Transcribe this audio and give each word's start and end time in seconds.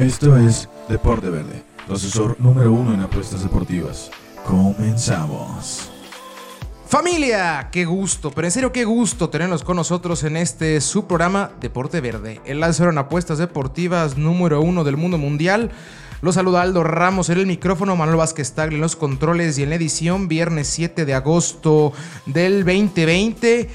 Esto 0.00 0.36
es 0.38 0.66
Deporte 0.88 1.28
Verde, 1.28 1.62
tu 1.86 1.92
asesor 1.92 2.34
número 2.40 2.72
uno 2.72 2.94
en 2.94 3.00
apuestas 3.00 3.42
deportivas. 3.42 4.10
Comenzamos. 4.46 5.90
Familia, 6.86 7.68
qué 7.70 7.84
gusto, 7.84 8.30
pero 8.30 8.46
en 8.46 8.50
serio 8.50 8.72
qué 8.72 8.86
gusto 8.86 9.28
tenerlos 9.28 9.62
con 9.62 9.76
nosotros 9.76 10.24
en 10.24 10.38
este 10.38 10.80
su 10.80 11.06
programa 11.06 11.50
Deporte 11.60 12.00
Verde, 12.00 12.40
el 12.46 12.62
asesor 12.62 12.94
en 12.94 12.96
apuestas 12.96 13.36
deportivas 13.36 14.16
número 14.16 14.62
uno 14.62 14.84
del 14.84 14.96
mundo 14.96 15.18
mundial. 15.18 15.70
Los 16.22 16.36
saluda 16.36 16.62
Aldo 16.62 16.82
Ramos 16.82 17.28
en 17.28 17.36
el 17.36 17.46
micrófono, 17.46 17.94
Manuel 17.94 18.16
Vázquez 18.16 18.52
Tagle 18.52 18.76
en 18.76 18.80
los 18.80 18.96
controles 18.96 19.58
y 19.58 19.64
en 19.64 19.68
la 19.68 19.74
edición, 19.74 20.28
viernes 20.28 20.68
7 20.68 21.04
de 21.04 21.12
agosto 21.12 21.92
del 22.24 22.64
2020. 22.64 23.68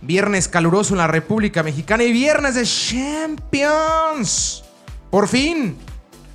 Viernes 0.00 0.48
caluroso 0.48 0.94
en 0.94 0.98
la 0.98 1.06
República 1.06 1.62
Mexicana 1.62 2.02
y 2.02 2.12
viernes 2.12 2.54
de 2.54 2.64
Champions. 2.64 4.62
Por 5.10 5.28
fin, 5.28 5.76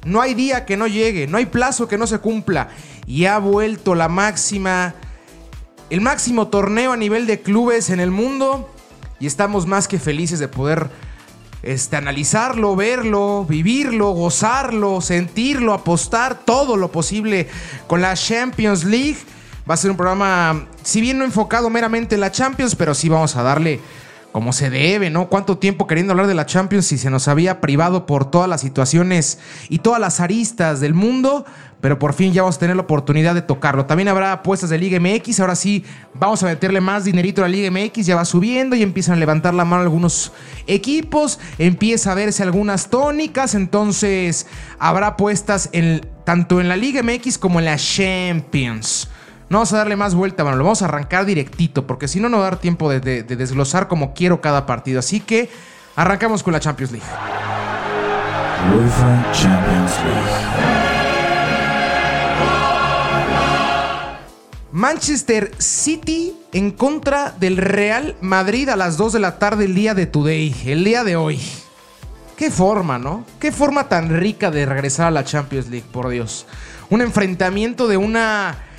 no 0.06 0.22
hay 0.22 0.34
día 0.34 0.66
que 0.66 0.78
no 0.78 0.88
llegue, 0.88 1.28
no 1.28 1.38
hay 1.38 1.46
plazo 1.46 1.88
que 1.88 1.98
no 1.98 2.08
se 2.08 2.20
cumpla. 2.20 2.70
Y 3.06 3.26
ha 3.26 3.38
vuelto 3.38 3.96
la 3.96 4.08
máxima, 4.08 4.96
el 5.90 6.02
máximo 6.02 6.48
torneo 6.48 6.94
a 6.94 6.98
nivel 6.98 7.28
de 7.28 7.42
clubes 7.42 7.90
en 7.90 8.00
el 8.00 8.12
mundo. 8.12 8.70
Y 9.20 9.28
estamos 9.28 9.68
más 9.68 9.88
que 9.88 10.00
felices 10.00 10.40
de 10.40 10.48
poder 10.48 10.90
este, 11.64 11.96
analizarlo, 11.96 12.76
verlo, 12.76 13.46
vivirlo, 13.48 14.12
gozarlo, 14.12 15.02
sentirlo, 15.02 15.74
apostar 15.74 16.40
todo 16.46 16.78
lo 16.78 16.92
posible 16.92 17.48
con 17.88 18.02
la 18.02 18.16
Champions 18.16 18.84
League. 18.84 19.18
Va 19.70 19.76
a 19.76 19.78
ser 19.78 19.92
un 19.92 19.98
programa, 19.98 20.66
si 20.82 21.02
bien 21.02 21.20
no 21.20 21.24
enfocado 21.24 21.70
meramente 21.70 22.16
en 22.16 22.22
la 22.22 22.32
Champions, 22.32 22.76
pero 22.76 22.96
sí 22.96 23.10
vamos 23.10 23.36
a 23.36 23.44
darle 23.44 23.80
como 24.32 24.54
se 24.54 24.70
debe, 24.70 25.10
¿no? 25.10 25.28
¿Cuánto 25.28 25.58
tiempo 25.58 25.88
queriendo 25.88 26.14
hablar 26.14 26.28
de 26.28 26.34
la 26.34 26.46
Champions 26.46 26.86
si 26.86 26.98
se 26.98 27.10
nos 27.10 27.28
había 27.28 27.62
privado 27.62 28.06
por 28.06 28.30
todas 28.30 28.50
las 28.50 28.62
situaciones 28.62 29.40
y 29.70 29.80
todas 29.80 30.00
las 30.00 30.20
aristas 30.20 30.80
del 30.80 30.94
mundo? 30.94 31.46
Pero 31.82 31.98
por 31.98 32.14
fin 32.14 32.32
ya 32.32 32.44
vamos 32.44 32.58
a 32.58 32.60
tener 32.60 32.76
la 32.76 32.84
oportunidad 32.84 33.34
de 33.34 33.42
tocarlo. 33.42 33.88
También 33.88 34.08
habrá 34.08 34.32
apuestas 34.32 34.70
de 34.70 34.78
Liga 34.78 35.00
MX. 35.00 35.40
Ahora 35.40 35.56
sí, 35.56 35.84
vamos 36.14 36.44
a 36.44 36.46
meterle 36.46 36.80
más 36.80 37.06
dinerito 37.06 37.42
a 37.42 37.48
la 37.48 37.50
Liga 37.50 37.72
MX. 37.72 38.06
Ya 38.06 38.16
va 38.16 38.24
subiendo 38.24 38.76
y 38.76 38.84
empiezan 38.84 39.16
a 39.16 39.18
levantar 39.18 39.56
la 39.56 39.66
mano 39.66 39.82
algunos 39.82 40.32
equipos. 40.68 41.40
Empieza 41.58 42.12
a 42.12 42.16
verse 42.16 42.44
algunas 42.44 42.92
tónicas. 42.92 43.56
Entonces, 43.56 44.46
habrá 44.78 45.08
apuestas 45.08 45.70
en, 45.72 46.08
tanto 46.24 46.62
en 46.62 46.70
la 46.70 46.78
Liga 46.78 47.02
MX 47.02 47.40
como 47.40 47.58
en 47.58 47.66
la 47.66 47.78
Champions. 47.78 49.10
No 49.52 49.58
vamos 49.58 49.74
a 49.74 49.80
darle 49.80 49.98
más 49.98 50.16
vuelta, 50.16 50.44
bueno, 50.44 50.58
lo 50.58 50.64
vamos 50.64 50.82
a 50.82 50.86
arrancar 50.86 51.26
directito, 51.26 51.86
porque 51.86 52.08
si 52.08 52.22
no, 52.22 52.30
no 52.30 52.38
va 52.38 52.48
a 52.48 52.52
dar 52.52 52.62
tiempo 52.62 52.90
de, 52.90 53.02
de, 53.02 53.24
de 53.24 53.36
desglosar 53.36 53.90
como 53.90 54.14
quiero 54.14 54.40
cada 54.40 54.66
partido. 54.66 55.00
Así 55.00 55.20
que 55.20 55.50
arrancamos 55.98 56.42
con 56.42 56.54
la 56.54 56.62
Champions 56.62 56.94
League. 56.94 57.06
UEFA 58.74 59.32
Champions 59.34 59.92
League. 60.06 60.30
Manchester 64.72 65.52
City 65.58 66.34
en 66.54 66.72
contra 66.72 67.32
del 67.38 67.58
Real 67.58 68.16
Madrid 68.22 68.70
a 68.70 68.78
las 68.78 68.96
2 68.96 69.12
de 69.12 69.20
la 69.20 69.38
tarde 69.38 69.66
el 69.66 69.76
día 69.76 69.94
de 69.94 70.06
today, 70.06 70.56
el 70.66 70.86
día 70.86 71.04
de 71.04 71.18
hoy. 71.18 71.42
Qué 72.38 72.52
forma, 72.52 73.00
¿no? 73.00 73.26
Qué 73.38 73.52
forma 73.52 73.90
tan 73.90 74.18
rica 74.18 74.50
de 74.50 74.66
regresar 74.66 75.08
a 75.08 75.12
la 75.12 75.26
Champions 75.26 75.68
League, 75.68 75.88
por 75.92 76.08
Dios. 76.08 76.46
Un 76.90 77.02
enfrentamiento 77.02 77.90
de 77.90 77.98
una 77.98 78.71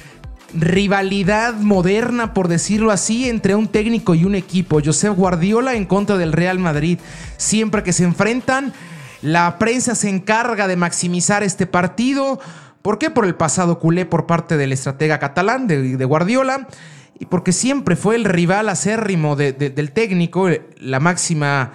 rivalidad 0.54 1.54
moderna, 1.54 2.34
por 2.34 2.48
decirlo 2.48 2.90
así, 2.90 3.28
entre 3.28 3.54
un 3.54 3.68
técnico 3.68 4.14
y 4.14 4.24
un 4.24 4.34
equipo. 4.34 4.80
Josep 4.84 5.14
Guardiola 5.14 5.74
en 5.74 5.84
contra 5.84 6.16
del 6.16 6.32
Real 6.32 6.58
Madrid. 6.58 6.98
Siempre 7.36 7.82
que 7.82 7.92
se 7.92 8.04
enfrentan, 8.04 8.72
la 9.22 9.58
prensa 9.58 9.94
se 9.94 10.08
encarga 10.08 10.68
de 10.68 10.76
maximizar 10.76 11.42
este 11.42 11.66
partido. 11.66 12.40
¿Por 12.82 12.98
qué? 12.98 13.10
Por 13.10 13.24
el 13.24 13.34
pasado 13.34 13.78
culé 13.78 14.06
por 14.06 14.26
parte 14.26 14.56
del 14.56 14.72
estratega 14.72 15.18
catalán, 15.18 15.66
de, 15.66 16.04
Guardiola. 16.04 16.68
Y 17.18 17.26
porque 17.26 17.52
siempre 17.52 17.94
fue 17.94 18.16
el 18.16 18.24
rival 18.24 18.68
acérrimo 18.68 19.36
de, 19.36 19.52
de, 19.52 19.70
del 19.70 19.92
técnico, 19.92 20.48
la 20.78 20.98
máxima 20.98 21.72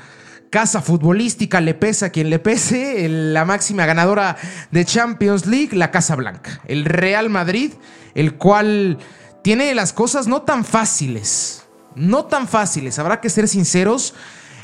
casa 0.49 0.81
futbolística, 0.81 1.61
le 1.61 1.73
pesa 1.73 2.07
a 2.07 2.09
quien 2.09 2.29
le 2.29 2.39
pese, 2.39 3.07
la 3.09 3.45
máxima 3.45 3.85
ganadora 3.85 4.37
de 4.71 4.85
Champions 4.85 5.45
League, 5.45 5.75
la 5.75 5.91
Casa 5.91 6.15
Blanca. 6.15 6.61
El 6.67 6.85
Real 6.85 7.29
Madrid, 7.29 7.73
el 8.15 8.35
cual 8.35 8.97
tiene 9.43 9.73
las 9.75 9.93
cosas 9.93 10.27
no 10.27 10.41
tan 10.41 10.65
fáciles. 10.65 11.63
No 11.95 12.25
tan 12.25 12.47
fáciles, 12.47 12.99
habrá 12.99 13.21
que 13.21 13.29
ser 13.29 13.47
sinceros. 13.47 14.13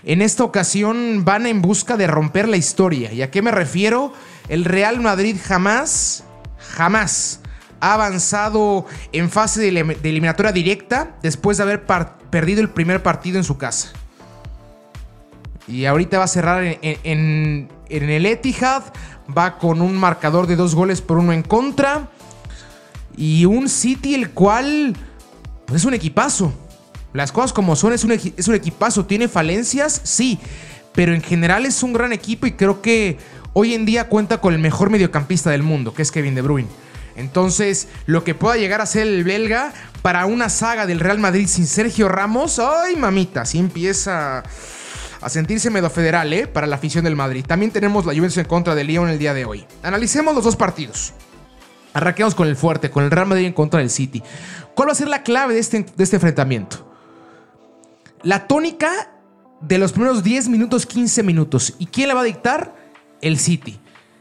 En 0.03 0.21
esta 0.21 0.43
ocasión 0.43 1.23
van 1.25 1.45
en 1.45 1.61
busca 1.61 1.97
de 1.97 2.07
romper 2.07 2.47
la 2.47 2.57
historia. 2.57 3.11
¿Y 3.13 3.21
a 3.21 3.31
qué 3.31 3.41
me 3.41 3.51
refiero? 3.51 4.13
El 4.49 4.65
Real 4.65 4.99
Madrid 4.99 5.37
jamás, 5.41 6.23
jamás 6.75 7.39
ha 7.79 7.95
avanzado 7.95 8.85
en 9.11 9.29
fase 9.29 9.59
de, 9.59 9.97
eliminatoria 10.03 10.51
directa 10.51 11.15
después 11.21 11.57
de 11.57 11.63
haber 11.63 11.85
perdido 12.29 12.61
el 12.61 12.69
primer 12.69 13.03
partido 13.03 13.37
en 13.37 13.43
su 13.43 13.57
casa. 13.57 13.91
Y 15.67 15.85
ahorita 15.85 16.17
va 16.17 16.25
a 16.25 16.27
cerrar 16.27 16.63
en, 16.81 17.69
el 17.89 18.25
Etihad. 18.25 18.83
Va 19.35 19.57
con 19.57 19.81
un 19.81 19.95
marcador 19.95 20.47
de 20.47 20.55
dos 20.55 20.75
goles 20.75 21.01
por 21.01 21.17
uno 21.17 21.31
en 21.31 21.43
contra. 21.43 22.09
Y 23.15 23.45
un 23.45 23.69
City 23.69 24.15
el 24.15 24.31
cual 24.31 24.95
pues 25.65 25.81
es 25.81 25.85
un 25.85 25.93
equipazo. 25.93 26.53
Las 27.13 27.31
cosas 27.31 27.53
como 27.53 27.75
son, 27.75 27.93
es 27.93 28.03
un, 28.03 28.11
es 28.11 28.47
un 28.47 28.55
equipazo. 28.55 29.05
¿Tiene 29.05 29.27
falencias? 29.27 30.01
Sí. 30.03 30.39
Pero 30.93 31.13
en 31.13 31.21
general 31.21 31.65
es 31.65 31.81
un 31.83 31.93
gran 31.93 32.11
equipo 32.11 32.45
y 32.45 32.53
creo 32.53 32.81
que 32.81 33.17
hoy 33.53 33.73
en 33.73 33.85
día 33.85 34.09
cuenta 34.09 34.41
con 34.41 34.53
el 34.53 34.59
mejor 34.59 34.89
mediocampista 34.89 35.49
del 35.49 35.63
mundo, 35.63 35.93
que 35.93 36.01
es 36.01 36.11
Kevin 36.11 36.35
De 36.35 36.41
Bruyne. 36.41 36.69
Entonces, 37.15 37.87
lo 38.05 38.23
que 38.23 38.35
pueda 38.35 38.57
llegar 38.57 38.81
a 38.81 38.85
ser 38.85 39.07
el 39.07 39.23
belga 39.23 39.73
para 40.01 40.25
una 40.25 40.49
saga 40.49 40.85
del 40.85 40.99
Real 40.99 41.19
Madrid 41.19 41.47
sin 41.47 41.67
Sergio 41.67 42.09
Ramos, 42.09 42.59
¡ay 42.59 42.95
mamita! 42.95 43.41
Así 43.41 43.59
empieza 43.59 44.43
a 45.23 45.29
sentirse 45.29 45.69
medio 45.69 45.89
federal, 45.89 46.31
¿eh? 46.33 46.47
Para 46.47 46.67
la 46.67 46.75
afición 46.75 47.03
del 47.03 47.15
Madrid. 47.15 47.45
También 47.47 47.71
tenemos 47.71 48.05
la 48.05 48.13
Juventus 48.13 48.37
en 48.37 48.45
contra 48.45 48.75
del 48.75 48.87
Lyon 48.87 49.09
el 49.09 49.19
día 49.19 49.33
de 49.33 49.45
hoy. 49.45 49.65
Analicemos 49.81 50.35
los 50.35 50.43
dos 50.43 50.55
partidos. 50.55 51.13
Arranquemos 51.93 52.35
con 52.35 52.47
el 52.47 52.55
fuerte, 52.55 52.89
con 52.89 53.03
el 53.03 53.11
Real 53.11 53.27
Madrid 53.27 53.45
en 53.45 53.53
contra 53.53 53.79
del 53.79 53.89
City. 53.89 54.23
¿Cuál 54.75 54.89
va 54.89 54.93
a 54.93 54.95
ser 54.95 55.07
la 55.07 55.23
clave 55.23 55.53
de 55.53 55.59
este, 55.59 55.85
de 55.95 56.03
este 56.03 56.17
enfrentamiento? 56.17 56.91
La 58.23 58.47
tónica 58.47 59.11
de 59.61 59.77
los 59.77 59.91
primeros 59.91 60.23
10 60.23 60.49
minutos, 60.49 60.85
15 60.85 61.23
minutos. 61.23 61.73
¿Y 61.79 61.85
quién 61.85 62.07
la 62.07 62.15
va 62.15 62.21
a 62.21 62.25
dictar? 62.25 62.75
El 63.21 63.37
City. 63.37 63.79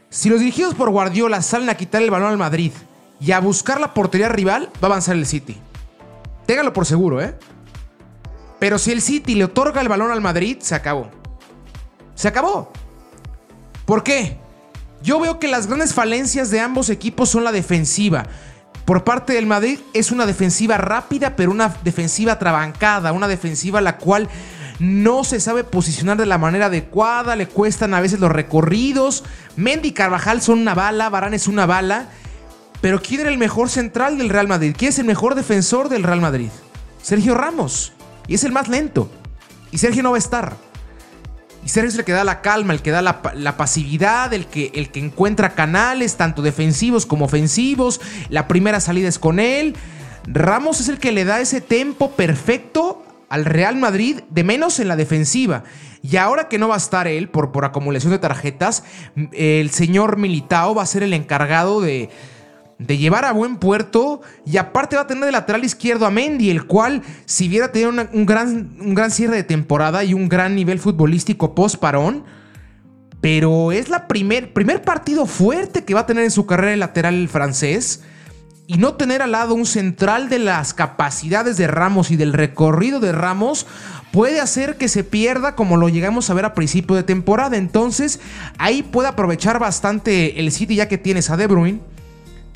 Si 0.09 0.29
los 0.29 0.39
dirigidos 0.39 0.75
por 0.75 0.89
Guardiola 0.89 1.41
salen 1.41 1.69
a 1.69 1.75
quitar 1.75 2.01
el 2.01 2.11
balón 2.11 2.29
al 2.29 2.37
Madrid 2.37 2.71
y 3.19 3.31
a 3.31 3.39
buscar 3.39 3.81
la 3.81 3.93
portería 3.93 4.29
rival, 4.29 4.69
va 4.75 4.83
a 4.83 4.91
avanzar 4.91 5.15
el 5.15 5.25
City. 5.25 5.57
Téngalo 6.45 6.71
por 6.71 6.85
seguro, 6.85 7.21
¿eh? 7.21 7.35
Pero 8.63 8.79
si 8.79 8.93
el 8.93 9.01
City 9.01 9.35
le 9.35 9.43
otorga 9.43 9.81
el 9.81 9.89
balón 9.89 10.09
al 10.09 10.21
Madrid, 10.21 10.59
se 10.61 10.73
acabó. 10.73 11.11
Se 12.15 12.29
acabó. 12.29 12.71
¿Por 13.83 14.03
qué? 14.03 14.37
Yo 15.01 15.19
veo 15.19 15.37
que 15.37 15.49
las 15.49 15.67
grandes 15.67 15.93
falencias 15.93 16.49
de 16.49 16.61
ambos 16.61 16.89
equipos 16.89 17.27
son 17.27 17.43
la 17.43 17.51
defensiva. 17.51 18.25
Por 18.85 19.03
parte 19.03 19.33
del 19.33 19.47
Madrid 19.47 19.79
es 19.93 20.11
una 20.11 20.25
defensiva 20.25 20.77
rápida, 20.77 21.35
pero 21.35 21.51
una 21.51 21.75
defensiva 21.83 22.39
trabancada, 22.39 23.11
una 23.11 23.27
defensiva 23.27 23.81
la 23.81 23.97
cual 23.97 24.29
no 24.79 25.25
se 25.25 25.41
sabe 25.41 25.65
posicionar 25.65 26.15
de 26.15 26.25
la 26.25 26.37
manera 26.37 26.67
adecuada, 26.67 27.35
le 27.35 27.49
cuestan 27.49 27.93
a 27.93 27.99
veces 27.99 28.21
los 28.21 28.31
recorridos. 28.31 29.25
Mendy 29.57 29.91
Carvajal 29.91 30.41
son 30.41 30.59
una 30.59 30.73
bala, 30.73 31.09
Varane 31.09 31.35
es 31.35 31.49
una 31.49 31.65
bala. 31.65 32.11
Pero 32.79 33.01
¿quién 33.01 33.19
era 33.19 33.29
el 33.29 33.37
mejor 33.37 33.69
central 33.69 34.17
del 34.17 34.29
Real 34.29 34.47
Madrid? 34.47 34.73
¿Quién 34.77 34.87
es 34.87 34.99
el 34.99 35.05
mejor 35.05 35.35
defensor 35.35 35.89
del 35.89 36.03
Real 36.03 36.21
Madrid? 36.21 36.47
Sergio 37.01 37.35
Ramos. 37.35 37.91
Y 38.27 38.35
es 38.35 38.43
el 38.43 38.51
más 38.51 38.67
lento. 38.67 39.09
Y 39.71 39.77
Sergio 39.77 40.03
no 40.03 40.11
va 40.11 40.17
a 40.17 40.19
estar. 40.19 40.55
Y 41.65 41.69
Sergio 41.69 41.89
es 41.89 41.97
el 41.97 42.05
que 42.05 42.11
da 42.11 42.23
la 42.23 42.41
calma, 42.41 42.73
el 42.73 42.81
que 42.81 42.91
da 42.91 43.01
la, 43.01 43.21
la, 43.35 43.57
pasividad, 43.57 44.33
el 44.33 44.47
que, 44.47 44.71
el 44.75 44.89
que 44.89 44.99
encuentra 44.99 45.55
canales, 45.55 46.17
tanto 46.17 46.41
defensivos 46.41 47.05
como 47.05 47.25
ofensivos. 47.25 48.01
La 48.29 48.47
primera 48.47 48.79
salida 48.79 49.07
es 49.07 49.19
con 49.19 49.39
él. 49.39 49.75
Ramos 50.25 50.81
es 50.81 50.89
el 50.89 50.99
que 50.99 51.11
le 51.11 51.25
da 51.25 51.39
ese 51.39 51.61
tempo 51.61 52.11
perfecto 52.11 53.03
al 53.29 53.45
Real 53.45 53.77
Madrid, 53.77 54.21
de 54.29 54.43
menos 54.43 54.79
en 54.79 54.87
la 54.87 54.95
defensiva. 54.95 55.63
Y 56.01 56.17
ahora 56.17 56.49
que 56.49 56.59
no 56.59 56.67
va 56.67 56.75
a 56.75 56.77
estar 56.77 57.07
él 57.07 57.29
por, 57.29 57.51
por 57.53 57.63
acumulación 57.63 58.11
de 58.11 58.19
tarjetas, 58.19 58.83
el 59.31 59.71
señor 59.71 60.17
Militao 60.17 60.75
va 60.75 60.83
a 60.83 60.85
ser 60.85 61.01
el 61.01 61.13
encargado 61.13 61.79
de, 61.81 62.09
de 62.85 62.97
llevar 62.97 63.25
a 63.25 63.31
buen 63.31 63.57
puerto 63.57 64.21
y 64.45 64.57
aparte 64.57 64.95
va 64.95 65.03
a 65.03 65.07
tener 65.07 65.25
de 65.25 65.31
lateral 65.31 65.63
izquierdo 65.63 66.05
a 66.05 66.11
Mendy, 66.11 66.49
el 66.49 66.65
cual 66.65 67.01
si 67.25 67.47
hubiera 67.47 67.71
tenido 67.71 67.91
un, 67.91 68.25
gran, 68.25 68.75
un 68.79 68.93
gran 68.93 69.11
cierre 69.11 69.35
de 69.35 69.43
temporada 69.43 70.03
y 70.03 70.13
un 70.13 70.27
gran 70.27 70.55
nivel 70.55 70.79
futbolístico 70.79 71.55
post 71.55 71.77
parón, 71.77 72.23
pero 73.21 73.71
es 73.71 73.89
la 73.89 74.07
primer, 74.07 74.53
primer 74.53 74.81
partido 74.81 75.25
fuerte 75.25 75.85
que 75.85 75.93
va 75.93 76.01
a 76.01 76.05
tener 76.05 76.25
en 76.25 76.31
su 76.31 76.45
carrera 76.45 76.73
el 76.73 76.79
lateral 76.79 77.27
francés 77.29 78.03
y 78.67 78.77
no 78.77 78.95
tener 78.95 79.21
al 79.21 79.31
lado 79.31 79.53
un 79.53 79.65
central 79.65 80.29
de 80.29 80.39
las 80.39 80.73
capacidades 80.73 81.57
de 81.57 81.67
Ramos 81.67 82.11
y 82.11 82.15
del 82.15 82.33
recorrido 82.33 82.99
de 82.99 83.11
Ramos 83.11 83.65
puede 84.11 84.39
hacer 84.39 84.77
que 84.77 84.87
se 84.87 85.03
pierda 85.03 85.55
como 85.55 85.77
lo 85.77 85.89
llegamos 85.89 86.29
a 86.29 86.33
ver 86.33 86.45
a 86.45 86.53
principio 86.53 86.95
de 86.95 87.03
temporada. 87.03 87.57
Entonces 87.57 88.19
ahí 88.57 88.83
puede 88.83 89.09
aprovechar 89.09 89.59
bastante 89.59 90.39
el 90.39 90.51
City 90.51 90.75
ya 90.75 90.87
que 90.87 90.97
tienes 90.97 91.29
a 91.29 91.37
De 91.37 91.47
Bruyne, 91.47 91.79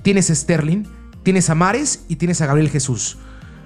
tienes 0.08 0.30
a 0.30 0.36
Sterling, 0.36 0.86
tienes 1.22 1.50
a 1.50 1.56
Mares 1.56 2.06
y 2.08 2.16
tienes 2.16 2.40
a 2.40 2.46
Gabriel 2.46 2.70
Jesús. 2.70 3.18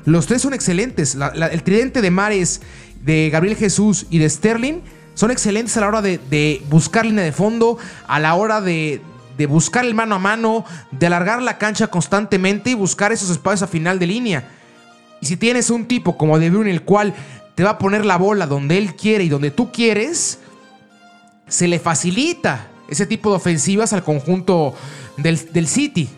Los 0.05 0.25
tres 0.25 0.41
son 0.41 0.55
excelentes. 0.55 1.15
el 1.15 1.61
tridente 1.61 2.01
de 2.01 2.09
Mares, 2.09 2.61
de 3.03 3.29
Gabriel 3.31 3.55
Jesús 3.55 4.07
y 4.09 4.17
de 4.17 4.27
Sterling 4.27 4.81
son 5.13 5.29
excelentes 5.29 5.77
a 5.77 5.81
la 5.81 5.87
hora 5.87 6.01
de, 6.01 6.63
buscar 6.67 7.05
línea 7.05 7.23
de 7.23 7.31
fondo, 7.31 7.77
a 8.07 8.19
la 8.19 8.33
hora 8.33 8.59
de, 8.59 9.03
buscar 9.47 9.85
el 9.85 9.93
mano 9.93 10.15
a 10.15 10.17
mano, 10.17 10.65
de 10.89 11.05
alargar 11.05 11.43
la 11.43 11.59
cancha 11.59 11.85
constantemente 11.85 12.71
y 12.71 12.73
buscar 12.73 13.11
esos 13.11 13.29
espacios 13.29 13.61
a 13.61 13.67
final 13.67 13.99
de 13.99 14.07
línea. 14.07 14.49
Y 15.21 15.27
si 15.27 15.37
tienes 15.37 15.69
un 15.69 15.85
tipo 15.85 16.17
como 16.17 16.39
De 16.39 16.49
Bruyne, 16.49 16.71
el 16.71 16.81
cual 16.81 17.13
te 17.53 17.63
va 17.63 17.69
a 17.69 17.77
poner 17.77 18.03
la 18.03 18.17
bola 18.17 18.47
donde 18.47 18.79
él 18.79 18.95
quiere 18.95 19.25
y 19.25 19.29
donde 19.29 19.51
tú 19.51 19.71
quieres, 19.71 20.39
se 21.47 21.67
le 21.67 21.77
facilita 21.77 22.65
ese 22.89 23.05
tipo 23.05 23.29
de 23.29 23.35
ofensivas 23.35 23.93
al 23.93 24.03
conjunto 24.03 24.73
del 25.17 25.67
City. 25.67 26.09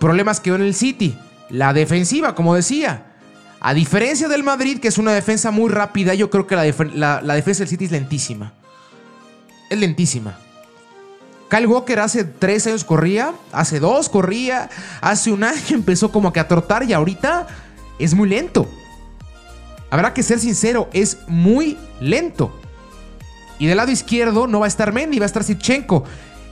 Problemas 0.00 0.40
que 0.40 0.50
en 0.50 0.62
el 0.62 0.74
City. 0.74 1.16
La 1.50 1.72
defensiva, 1.72 2.34
como 2.34 2.54
decía. 2.54 3.06
A 3.60 3.74
diferencia 3.74 4.26
del 4.26 4.42
Madrid, 4.42 4.80
que 4.80 4.88
es 4.88 4.96
una 4.96 5.12
defensa 5.12 5.50
muy 5.50 5.68
rápida, 5.68 6.14
yo 6.14 6.30
creo 6.30 6.46
que 6.46 6.56
la, 6.56 6.64
defensa 7.34 7.60
del 7.60 7.68
City 7.68 7.84
es 7.84 7.90
lentísima. 7.90 8.54
Es 9.68 9.78
lentísima. 9.78 10.38
Kyle 11.50 11.66
Walker 11.66 12.00
hace 12.00 12.24
tres 12.24 12.66
años 12.66 12.84
corría, 12.84 13.34
hace 13.52 13.78
dos 13.78 14.08
corría, 14.08 14.70
hace 15.02 15.30
un 15.30 15.44
año 15.44 15.60
empezó 15.70 16.10
como 16.10 16.32
que 16.32 16.40
a 16.40 16.48
trotar 16.48 16.84
y 16.84 16.94
ahorita 16.94 17.46
es 17.98 18.14
muy 18.14 18.28
lento. 18.28 18.66
Habrá 19.90 20.14
que 20.14 20.22
ser 20.22 20.38
sincero, 20.38 20.88
es 20.94 21.18
muy 21.26 21.76
lento. 22.00 22.58
Y 23.58 23.66
del 23.66 23.76
lado 23.76 23.90
izquierdo 23.92 24.46
no 24.46 24.60
va 24.60 24.66
a 24.66 24.68
estar 24.68 24.90
Mendy, 24.92 25.18
va 25.18 25.24
a 25.24 25.26
estar 25.26 25.44
Sirchenko. 25.44 26.04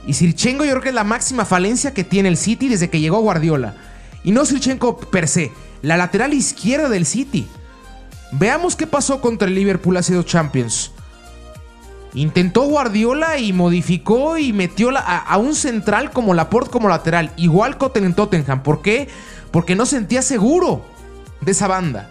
Y 0.05 0.13
Sirchenko 0.13 0.65
yo 0.65 0.71
creo 0.71 0.81
que 0.81 0.89
es 0.89 0.95
la 0.95 1.03
máxima 1.03 1.45
falencia 1.45 1.93
que 1.93 2.03
tiene 2.03 2.29
el 2.29 2.37
City 2.37 2.69
desde 2.69 2.89
que 2.89 2.99
llegó 2.99 3.19
Guardiola. 3.19 3.75
Y 4.23 4.31
no 4.31 4.45
Sirchenko 4.45 4.97
per 4.97 5.27
se, 5.27 5.51
la 5.81 5.97
lateral 5.97 6.33
izquierda 6.33 6.89
del 6.89 7.05
City. 7.05 7.47
Veamos 8.31 8.75
qué 8.75 8.87
pasó 8.87 9.21
contra 9.21 9.47
el 9.47 9.55
Liverpool 9.55 9.97
hace 9.97 10.13
dos 10.13 10.25
Champions. 10.25 10.91
Intentó 12.13 12.63
Guardiola 12.63 13.37
y 13.37 13.53
modificó 13.53 14.37
y 14.37 14.51
metió 14.51 14.89
a, 14.95 15.37
un 15.37 15.55
central 15.55 16.11
como 16.11 16.33
Laporte 16.33 16.71
como 16.71 16.89
lateral. 16.89 17.31
Igual 17.37 17.77
Cotten 17.77 18.03
en 18.03 18.15
Tottenham. 18.15 18.63
¿Por 18.63 18.81
qué? 18.81 19.07
Porque 19.51 19.75
no 19.75 19.85
sentía 19.85 20.21
seguro 20.21 20.83
de 21.41 21.51
esa 21.51 21.67
banda. 21.67 22.09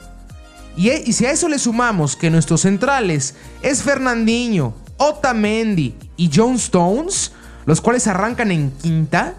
Y, 0.77 0.91
y, 0.91 1.13
si 1.13 1.27
a 1.27 1.33
eso 1.33 1.49
le 1.49 1.59
sumamos 1.59 2.15
que 2.15 2.31
nuestros 2.31 2.61
centrales 2.61 3.35
es 3.63 3.83
Fernandinho, 3.83 4.75
Otamendi 4.97 5.97
y 6.17 6.31
John 6.33 6.55
Stones, 6.55 7.33
los 7.69 7.83
cuales 7.83 8.07
arrancan 8.07 8.51
en 8.51 8.71
quinta, 8.71 9.35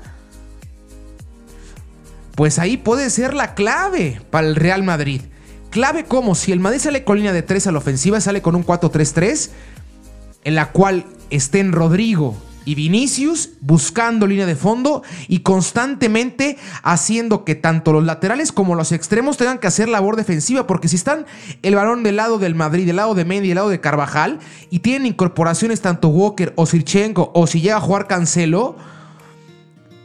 pues 2.36 2.60
ahí 2.60 2.78
puede 2.78 3.10
ser 3.10 3.34
la 3.34 3.56
clave 3.56 4.22
para 4.30 4.48
el 4.48 4.56
Real 4.56 4.84
Madrid. 4.84 5.22
Clave 5.72 6.06
como 6.06 6.36
si 6.36 6.52
el 6.52 6.60
Madrid 6.60 6.78
sale 6.78 7.04
con 7.04 7.18
línea 7.18 7.34
de 7.34 7.42
3 7.42 7.66
a 7.66 7.72
la 7.72 7.80
ofensiva, 7.80 8.22
sale 8.22 8.44
con 8.44 8.56
un 8.56 8.64
4-3-3, 8.64 9.50
en 10.44 10.54
la 10.54 10.72
cual 10.72 11.08
estén 11.32 11.72
Rodrigo 11.72 12.38
y 12.66 12.76
Vinicius 12.76 13.52
buscando 13.62 14.28
línea 14.28 14.46
de 14.46 14.56
fondo 14.56 15.04
y 15.28 15.40
constantemente 15.40 16.58
haciendo 16.84 17.44
que 17.44 17.56
tanto 17.56 17.94
los 17.94 18.04
laterales 18.04 18.52
como 18.52 18.76
los 18.76 18.92
extremos 18.92 19.38
tengan 19.38 19.58
que 19.58 19.68
hacer 19.68 19.90
labor 19.90 20.16
defensiva, 20.16 20.68
porque 20.68 20.88
si 20.88 20.96
están 20.96 21.26
el 21.62 21.76
balón 21.76 22.04
del 22.04 22.18
lado 22.18 22.38
del 22.38 22.56
Madrid, 22.56 22.86
del 22.86 22.98
lado 22.98 23.16
de 23.16 23.26
Mendy, 23.26 23.50
del 23.50 23.56
lado 23.56 23.70
de 23.70 23.80
Carvajal, 23.80 24.40
y 24.70 24.80
tienen 24.80 25.08
incorporaciones 25.08 25.82
tanto 25.82 26.10
Walker 26.10 26.54
o 26.56 26.66
Sirchenko, 26.66 27.32
o 27.34 27.48
si 27.48 27.62
llega 27.62 27.78
a 27.78 27.82
jugar 27.82 28.08
Cancelo, 28.08 28.76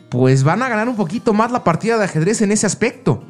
pues 0.08 0.44
van 0.44 0.62
a 0.62 0.68
ganar 0.68 0.88
un 0.88 0.96
poquito 0.96 1.32
más 1.32 1.50
la 1.50 1.64
partida 1.64 1.98
de 1.98 2.04
ajedrez 2.04 2.40
en 2.40 2.52
ese 2.52 2.66
aspecto. 2.66 3.24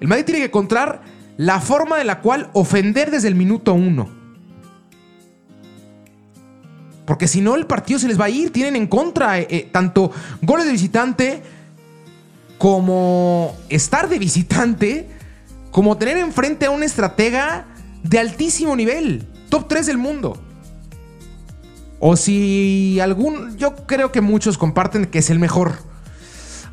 El 0.00 0.08
Madrid 0.08 0.24
tiene 0.24 0.40
que 0.40 0.46
encontrar 0.46 1.02
la 1.36 1.60
forma 1.60 1.96
de 1.96 2.04
la 2.04 2.20
cual 2.20 2.50
ofender 2.52 3.10
desde 3.10 3.28
el 3.28 3.36
minuto 3.36 3.72
uno. 3.72 4.21
Porque 7.12 7.28
si 7.28 7.42
no, 7.42 7.56
el 7.56 7.66
partido 7.66 7.98
se 7.98 8.08
les 8.08 8.18
va 8.18 8.24
a 8.24 8.30
ir. 8.30 8.54
Tienen 8.54 8.74
en 8.74 8.86
contra 8.86 9.38
eh, 9.38 9.46
eh, 9.50 9.68
tanto 9.70 10.10
goles 10.40 10.64
de 10.64 10.72
visitante 10.72 11.42
como 12.56 13.54
estar 13.68 14.08
de 14.08 14.18
visitante, 14.18 15.10
como 15.70 15.98
tener 15.98 16.16
enfrente 16.16 16.64
a 16.64 16.70
un 16.70 16.82
estratega 16.82 17.66
de 18.02 18.18
altísimo 18.18 18.74
nivel, 18.76 19.26
top 19.50 19.68
3 19.68 19.84
del 19.88 19.98
mundo. 19.98 20.40
O 22.00 22.16
si 22.16 22.98
algún, 22.98 23.58
yo 23.58 23.76
creo 23.84 24.10
que 24.10 24.22
muchos 24.22 24.56
comparten 24.56 25.04
que 25.04 25.18
es 25.18 25.28
el 25.28 25.38
mejor. 25.38 25.74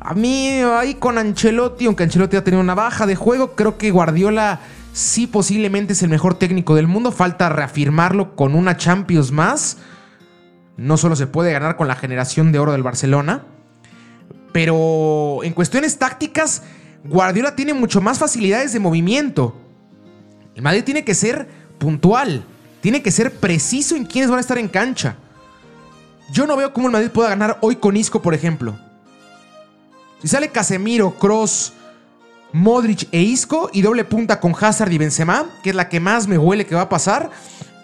A 0.00 0.14
mí 0.14 0.48
ahí 0.62 0.94
con 0.94 1.18
Ancelotti, 1.18 1.84
aunque 1.84 2.04
Ancelotti 2.04 2.38
ha 2.38 2.44
tenido 2.44 2.62
una 2.62 2.74
baja 2.74 3.06
de 3.06 3.14
juego, 3.14 3.54
creo 3.56 3.76
que 3.76 3.90
Guardiola 3.90 4.60
sí 4.94 5.26
posiblemente 5.26 5.92
es 5.92 6.02
el 6.02 6.08
mejor 6.08 6.32
técnico 6.36 6.76
del 6.76 6.86
mundo. 6.86 7.12
Falta 7.12 7.50
reafirmarlo 7.50 8.34
con 8.36 8.54
una 8.54 8.78
Champions 8.78 9.32
más. 9.32 9.76
No 10.80 10.96
solo 10.96 11.14
se 11.14 11.26
puede 11.26 11.52
ganar 11.52 11.76
con 11.76 11.88
la 11.88 11.94
generación 11.94 12.52
de 12.52 12.58
oro 12.58 12.72
del 12.72 12.82
Barcelona, 12.82 13.42
pero 14.50 15.40
en 15.44 15.52
cuestiones 15.52 15.98
tácticas, 15.98 16.62
Guardiola 17.04 17.54
tiene 17.54 17.74
mucho 17.74 18.00
más 18.00 18.18
facilidades 18.18 18.72
de 18.72 18.80
movimiento. 18.80 19.54
El 20.54 20.62
Madrid 20.62 20.82
tiene 20.82 21.04
que 21.04 21.14
ser 21.14 21.46
puntual, 21.76 22.46
tiene 22.80 23.02
que 23.02 23.10
ser 23.10 23.30
preciso 23.30 23.94
en 23.94 24.06
quiénes 24.06 24.30
van 24.30 24.38
a 24.38 24.40
estar 24.40 24.56
en 24.56 24.68
cancha. 24.68 25.16
Yo 26.32 26.46
no 26.46 26.56
veo 26.56 26.72
cómo 26.72 26.86
el 26.86 26.92
Madrid 26.92 27.10
pueda 27.10 27.28
ganar 27.28 27.58
hoy 27.60 27.76
con 27.76 27.94
Isco, 27.94 28.22
por 28.22 28.32
ejemplo. 28.32 28.78
Si 30.22 30.28
sale 30.28 30.48
Casemiro, 30.48 31.14
Cross, 31.18 31.74
Modric 32.54 33.06
e 33.12 33.20
Isco 33.20 33.68
y 33.74 33.82
doble 33.82 34.04
punta 34.04 34.40
con 34.40 34.54
Hazard 34.58 34.90
y 34.90 34.96
Benzema, 34.96 35.44
que 35.62 35.68
es 35.70 35.76
la 35.76 35.90
que 35.90 36.00
más 36.00 36.26
me 36.26 36.38
huele 36.38 36.64
que 36.64 36.74
va 36.74 36.82
a 36.82 36.88
pasar, 36.88 37.30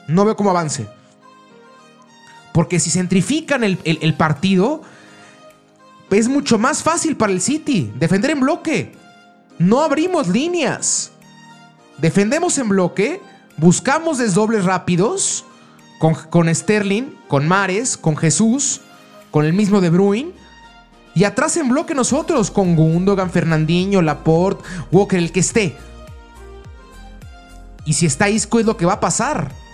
no 0.08 0.25
veo 0.25 0.34
cómo 0.34 0.48
avance. 0.48 0.95
Porque 2.56 2.81
si 2.81 2.88
centrifican 2.88 3.64
el, 3.64 4.14
partido, 4.14 4.81
es 6.11 6.26
mucho 6.26 6.58
más 6.58 6.82
fácil 6.82 7.14
para 7.14 7.31
el 7.35 7.43
City 7.43 7.93
defender 7.99 8.31
en 8.31 8.41
bloque. 8.41 8.93
No 9.58 9.82
abrimos 9.82 10.29
líneas. 10.29 11.13
Defendemos 11.98 12.56
en 12.56 12.70
bloque, 12.70 13.20
buscamos 13.58 14.17
desdobles 14.17 14.65
rápidos 14.65 15.44
con, 15.98 16.15
con, 16.15 16.55
Sterling, 16.55 17.19
con 17.29 17.46
Mares, 17.46 17.98
con 17.98 18.17
Jesús, 18.17 18.81
con 19.31 19.44
el 19.44 19.53
mismo 19.53 19.82
De 19.82 19.91
Bruyne. 19.91 20.32
Y 21.15 21.25
atrás 21.25 21.58
en 21.58 21.69
bloque 21.69 21.94
nosotros, 21.94 22.51
con 22.51 22.75
Gundogan, 22.75 23.31
Fernandinho, 23.31 24.01
Laporte, 24.01 24.65
Walker, 24.91 25.19
el 25.19 25.31
que 25.31 25.41
esté. 25.41 25.77
Y 27.84 27.93
si 27.93 28.06
está 28.06 28.31
Isco 28.31 28.58
es 28.58 28.65
lo 28.65 28.79
que 28.79 28.86
va 28.86 28.94
a 28.94 29.01
pasar. 29.01 29.66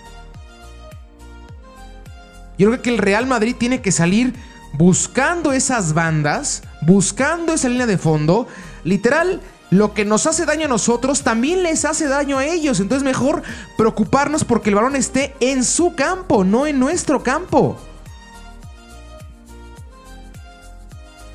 Yo 2.57 2.69
creo 2.69 2.81
que 2.81 2.89
el 2.89 2.97
Real 2.97 3.25
Madrid 3.25 3.55
tiene 3.57 3.81
que 3.81 3.91
salir 3.91 4.33
buscando 4.73 5.53
esas 5.53 5.93
bandas, 5.93 6.63
buscando 6.81 7.53
esa 7.53 7.69
línea 7.69 7.85
de 7.85 7.97
fondo. 7.97 8.47
Literal, 8.83 9.41
lo 9.69 9.93
que 9.93 10.05
nos 10.05 10.27
hace 10.27 10.45
daño 10.45 10.65
a 10.65 10.69
nosotros 10.69 11.23
también 11.23 11.63
les 11.63 11.85
hace 11.85 12.07
daño 12.07 12.37
a 12.37 12.45
ellos. 12.45 12.79
Entonces 12.79 13.03
mejor 13.03 13.41
preocuparnos 13.77 14.43
porque 14.43 14.69
el 14.69 14.75
balón 14.75 14.95
esté 14.95 15.35
en 15.39 15.63
su 15.63 15.95
campo, 15.95 16.43
no 16.43 16.67
en 16.67 16.79
nuestro 16.79 17.23
campo. 17.23 17.77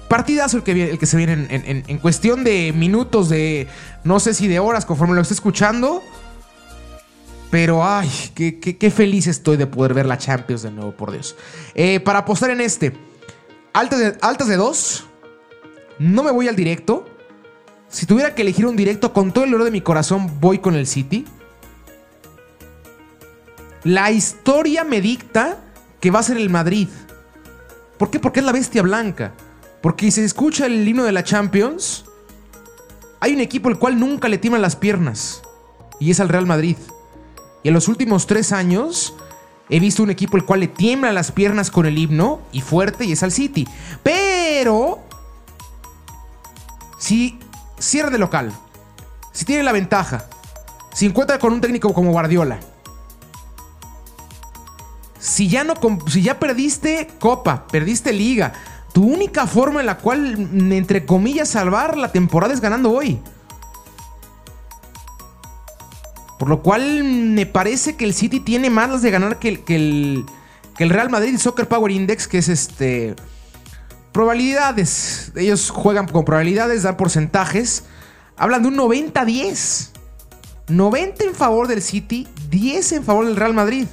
Partidazo 0.08 0.58
el 0.58 0.62
que, 0.62 0.90
el 0.90 0.98
que 0.98 1.06
se 1.06 1.16
viene 1.16 1.32
en, 1.50 1.84
en 1.86 1.98
cuestión 1.98 2.42
de 2.42 2.72
minutos, 2.72 3.28
de 3.28 3.66
no 4.04 4.20
sé 4.20 4.32
si 4.32 4.48
de 4.48 4.58
horas, 4.58 4.86
conforme 4.86 5.14
lo 5.14 5.20
esté 5.20 5.34
escuchando. 5.34 6.02
Pero, 7.50 7.84
ay, 7.84 8.10
qué, 8.34 8.92
feliz 8.94 9.26
estoy 9.26 9.56
de 9.56 9.66
poder 9.66 9.94
ver 9.94 10.06
la 10.06 10.18
Champions 10.18 10.62
de 10.62 10.70
nuevo, 10.70 10.92
por 10.92 11.12
Dios. 11.12 11.34
Eh, 11.74 12.00
para 12.00 12.20
apostar 12.20 12.50
en 12.50 12.60
este, 12.60 12.92
altas 13.72 13.98
de, 13.98 14.18
altas 14.20 14.48
de 14.48 14.56
dos, 14.56 15.06
no 15.98 16.22
me 16.22 16.30
voy 16.30 16.48
al 16.48 16.56
directo. 16.56 17.06
Si 17.88 18.04
tuviera 18.04 18.34
que 18.34 18.42
elegir 18.42 18.66
un 18.66 18.76
directo 18.76 19.14
con 19.14 19.32
todo 19.32 19.44
el 19.44 19.54
oro 19.54 19.64
de 19.64 19.70
mi 19.70 19.80
corazón, 19.80 20.38
voy 20.40 20.58
con 20.58 20.74
el 20.74 20.86
City. 20.86 21.24
La 23.82 24.10
historia 24.10 24.84
me 24.84 25.00
dicta 25.00 25.58
que 26.00 26.10
va 26.10 26.18
a 26.18 26.22
ser 26.22 26.36
el 26.36 26.50
Madrid. 26.50 26.88
¿Por 27.96 28.10
qué? 28.10 28.20
Porque 28.20 28.40
es 28.40 28.46
la 28.46 28.52
bestia 28.52 28.82
blanca. 28.82 29.32
Porque 29.80 30.06
si 30.06 30.10
se 30.12 30.24
escucha 30.24 30.66
el 30.66 30.86
himno 30.86 31.04
de 31.04 31.12
la 31.12 31.24
Champions, 31.24 32.04
hay 33.20 33.32
un 33.32 33.40
equipo 33.40 33.70
al 33.70 33.78
cual 33.78 33.98
nunca 33.98 34.28
le 34.28 34.36
timan 34.36 34.60
las 34.60 34.76
piernas. 34.76 35.40
Y 35.98 36.10
es 36.10 36.20
al 36.20 36.28
Real 36.28 36.46
Madrid. 36.46 36.76
Y 37.62 37.68
en 37.68 37.74
los 37.74 37.88
últimos 37.88 38.26
tres 38.26 38.52
años 38.52 39.14
he 39.68 39.80
visto 39.80 40.02
un 40.02 40.10
equipo 40.10 40.36
el 40.36 40.44
cual 40.44 40.60
le 40.60 40.68
tiembla 40.68 41.12
las 41.12 41.32
piernas 41.32 41.70
con 41.70 41.86
el 41.86 41.98
himno 41.98 42.40
y 42.52 42.60
fuerte 42.60 43.04
y 43.04 43.12
es 43.12 43.22
al 43.22 43.32
City. 43.32 43.66
Pero 44.02 45.00
Si 46.98 47.38
cierra 47.78 48.10
de 48.10 48.18
local, 48.18 48.52
si 49.32 49.44
tiene 49.44 49.62
la 49.62 49.72
ventaja, 49.72 50.26
si 50.92 51.06
encuentra 51.06 51.38
con 51.38 51.52
un 51.52 51.60
técnico 51.60 51.94
como 51.94 52.10
Guardiola, 52.10 52.58
si 55.20 55.48
ya 55.48 55.62
no 55.62 55.74
si 56.08 56.22
ya 56.22 56.38
perdiste 56.40 57.08
copa, 57.20 57.66
perdiste 57.68 58.12
liga, 58.12 58.52
tu 58.92 59.04
única 59.04 59.46
forma 59.46 59.80
en 59.80 59.86
la 59.86 59.98
cual 59.98 60.48
entre 60.72 61.06
comillas 61.06 61.50
salvar 61.50 61.96
la 61.96 62.10
temporada 62.10 62.52
es 62.52 62.60
ganando 62.60 62.90
hoy. 62.90 63.20
Por 66.38 66.48
lo 66.48 66.62
cual 66.62 67.04
me 67.04 67.46
parece 67.46 67.96
que 67.96 68.04
el 68.04 68.14
City 68.14 68.40
tiene 68.40 68.70
más 68.70 69.02
de 69.02 69.10
ganar 69.10 69.38
que, 69.38 69.48
el, 69.48 69.64
que 69.64 70.84
el 70.84 70.90
Real 70.90 71.10
Madrid 71.10 71.36
Soccer 71.38 71.66
Power 71.66 71.90
Index, 71.90 72.28
que 72.28 72.38
es 72.38 72.48
este 72.48 73.16
probabilidades. 74.12 75.32
Ellos 75.36 75.70
juegan 75.70 76.06
con 76.08 76.24
probabilidades, 76.24 76.82
dan 76.82 76.96
porcentajes. 76.96 77.84
Hablan 78.36 78.62
de 78.62 78.68
un 78.68 78.76
90-10. 78.76 79.90
90 80.68 81.24
en 81.24 81.34
favor 81.34 81.66
del 81.66 81.82
City, 81.82 82.28
10 82.50 82.92
en 82.92 83.04
favor 83.04 83.26
del 83.26 83.36
Real 83.36 83.54
Madrid. 83.54 83.86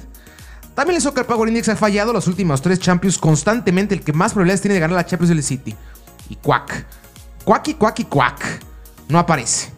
También 0.74 0.96
el 0.96 1.02
Soccer 1.02 1.24
Power 1.24 1.48
Index 1.48 1.70
ha 1.70 1.76
fallado 1.76 2.12
los 2.12 2.26
últimos 2.26 2.60
tres 2.60 2.78
Champions 2.78 3.18
constantemente. 3.18 3.94
El 3.94 4.02
que 4.02 4.12
más 4.12 4.32
probabilidades 4.32 4.60
tiene 4.60 4.74
de 4.74 4.80
ganar 4.80 4.96
la 4.96 5.06
Champions 5.06 5.30
es 5.30 5.36
el 5.36 5.42
City. 5.42 5.74
Y 6.28 6.36
cuac. 6.36 6.84
Cuac 7.44 7.68
y 7.68 7.74
cuac 7.74 7.98
y 8.00 8.04
cuac. 8.04 8.62
No 9.08 9.18
aparece. 9.18 9.72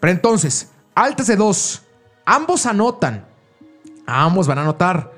Pero 0.00 0.12
entonces, 0.12 0.68
altas 0.94 1.26
de 1.26 1.36
2. 1.36 1.82
Ambos 2.24 2.66
anotan. 2.66 3.26
Ambos 4.06 4.46
van 4.46 4.58
a 4.58 4.62
anotar. 4.62 5.12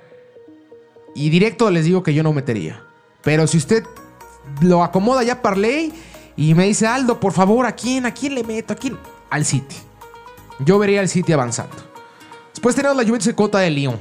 Y 1.14 1.30
directo 1.30 1.70
les 1.70 1.84
digo 1.84 2.02
que 2.02 2.14
yo 2.14 2.22
no 2.22 2.32
metería. 2.32 2.84
Pero 3.22 3.46
si 3.46 3.56
usted 3.56 3.84
lo 4.60 4.82
acomoda 4.82 5.22
ya 5.22 5.40
Parley 5.42 5.92
y 6.36 6.54
me 6.54 6.64
dice, 6.64 6.86
Aldo, 6.86 7.20
por 7.20 7.32
favor, 7.32 7.66
¿a 7.66 7.72
quién? 7.72 8.06
¿A 8.06 8.12
quién 8.12 8.34
le 8.34 8.44
meto? 8.44 8.72
¿A 8.72 8.76
quién? 8.76 8.98
Al 9.30 9.44
City. 9.44 9.76
Yo 10.60 10.78
vería 10.78 11.00
al 11.00 11.08
City 11.08 11.32
avanzando. 11.32 11.74
Después 12.50 12.74
tenemos 12.74 12.96
la 12.96 13.04
Juventus 13.04 13.26
de 13.26 13.34
Cota 13.34 13.58
de 13.58 13.70
Lyon. 13.70 13.98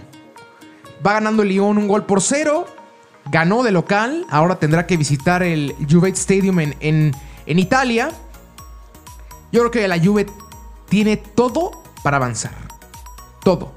Va 1.06 1.14
ganando 1.14 1.44
el 1.44 1.50
Lyon 1.50 1.78
un 1.78 1.88
gol 1.88 2.06
por 2.06 2.22
cero. 2.22 2.66
Ganó 3.32 3.64
de 3.64 3.72
local. 3.72 4.26
Ahora 4.30 4.56
tendrá 4.56 4.86
que 4.86 4.98
visitar 4.98 5.44
el 5.44 5.76
Juventus 5.90 6.22
Stadium 6.22 6.60
en, 6.60 6.76
en, 7.46 7.60
Italia. 7.60 8.12
Yo 9.52 9.62
creo 9.62 9.72
que 9.72 9.88
la 9.88 10.00
Juve 10.00 10.26
tiene 10.94 11.18
todo 11.18 11.72
para 12.04 12.18
avanzar. 12.18 12.54
Todo. 13.44 13.72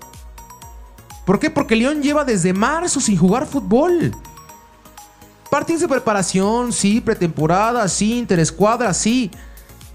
¿Por 1.25 1.38
qué? 1.38 1.49
Porque 1.49 1.75
Lyon 1.75 2.02
lleva 2.02 2.26
desde 2.26 2.52
marzo 2.52 3.00
sin 3.00 3.16
jugar 3.16 3.46
fútbol. 3.46 4.14
Partidos 5.50 5.80
de 5.80 5.88
preparación, 5.88 6.75
sí, 6.75 7.00
pretemporada, 7.00 7.88
sí, 7.88 8.18
interescuadra, 8.18 8.92
sí. 8.92 9.30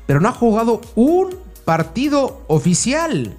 Pero 0.07 0.19
no 0.19 0.29
ha 0.29 0.31
jugado 0.31 0.81
un 0.95 1.37
partido 1.63 2.41
oficial. 2.47 3.37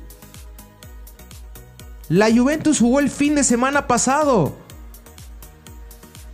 La 2.08 2.30
Juventus 2.32 2.78
jugó 2.78 3.00
el 3.00 3.10
fin 3.10 3.34
de 3.34 3.42
semana 3.42 3.88
pasado. 3.88 4.54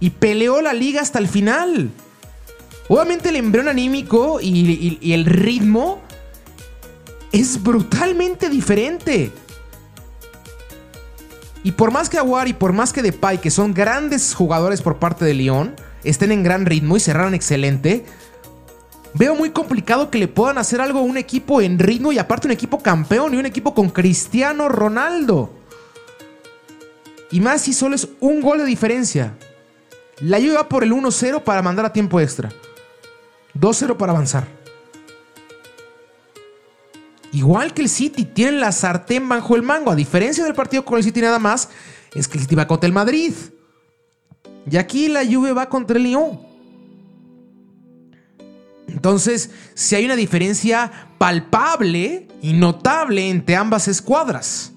Y 0.01 0.11
peleó 0.11 0.61
la 0.61 0.75
liga 0.75 1.01
hasta 1.01 1.19
el 1.19 1.29
final. 1.29 1.93
Obviamente 2.91 3.31
el 3.31 3.37
embrión 3.37 3.69
anímico 3.69 4.39
y, 4.39 4.99
el 5.15 5.25
ritmo 5.25 6.03
es 7.33 7.63
brutalmente 7.63 8.49
diferente. 8.49 9.33
Y 11.63 11.73
por 11.73 11.91
más 11.91 12.09
que 12.09 12.19
Aguar 12.19 12.49
y 12.49 12.53
por 12.53 12.73
más 12.73 12.93
que 12.93 13.03
Depay, 13.03 13.39
que 13.39 13.51
son 13.51 13.75
grandes 13.75 14.35
jugadores 14.35 14.81
por 14.81 14.99
parte 14.99 15.25
de 15.25 15.35
Lyon, 15.35 15.75
estén 16.05 16.33
en 16.33 16.43
gran 16.43 16.67
ritmo 16.67 16.97
y 16.97 17.01
cerraran 17.01 17.35
excelente, 17.35 18.07
veo 19.15 19.35
muy 19.35 19.51
complicado 19.51 20.11
que 20.11 20.19
le 20.19 20.29
puedan 20.29 20.59
hacer 20.59 20.81
algo 20.81 21.01
a 21.01 21.03
un 21.03 21.17
equipo 21.17 21.61
en 21.61 21.79
ritmo 21.79 22.13
y 22.13 22.19
aparte 22.19 22.47
un 22.47 22.53
equipo 22.53 22.81
campeón 22.81 23.35
y 23.35 23.37
un 23.37 23.47
equipo 23.47 23.75
con 23.75 23.91
Cristiano 23.91 24.69
Ronaldo. 24.69 25.51
Y 27.31 27.41
más 27.41 27.63
si 27.63 27.75
solo 27.75 27.95
es 27.95 28.09
un 28.21 28.41
gol 28.41 28.59
de 28.59 28.65
diferencia. 28.65 29.37
La 30.21 30.39
va 30.39 30.69
por 30.69 30.83
el 30.83 30.93
1-0 30.93 31.43
para 31.43 31.63
mandar 31.63 31.85
a 31.85 31.93
tiempo 31.93 32.21
extra. 32.21 32.51
2-0 33.55 33.97
para 33.97 34.13
avanzar. 34.13 34.58
Igual 37.33 37.75
que 37.75 37.83
el 37.83 37.89
City, 37.89 38.25
tienen 38.25 38.61
la 38.61 38.73
sartén 38.73 39.29
bajo 39.29 39.55
el 39.57 39.63
mango. 39.63 39.91
A 39.91 39.97
diferencia 39.97 40.45
del 40.45 40.55
partido 40.55 40.85
con 40.85 40.99
el 40.99 41.05
City 41.05 41.21
nada 41.21 41.39
más, 41.39 41.69
es 42.15 42.27
que 42.27 42.39
el 42.39 42.45
City 42.45 42.55
va 42.55 42.67
contra 42.67 42.87
el 42.87 42.93
Madrid. 42.93 43.35
Y 44.71 44.77
aquí 44.77 45.09
la 45.09 45.25
Juve 45.25 45.53
va 45.53 45.69
contra 45.69 45.97
el 45.97 46.05
Lyon. 46.05 46.41
Entonces, 48.87 49.51
si 49.75 49.95
hay 49.95 50.07
una 50.07 50.17
diferencia 50.17 50.91
palpable 51.19 52.27
y 52.41 52.55
notable 52.55 53.29
entre 53.29 53.57
ambas 53.57 53.89
escuadras. 53.89 54.73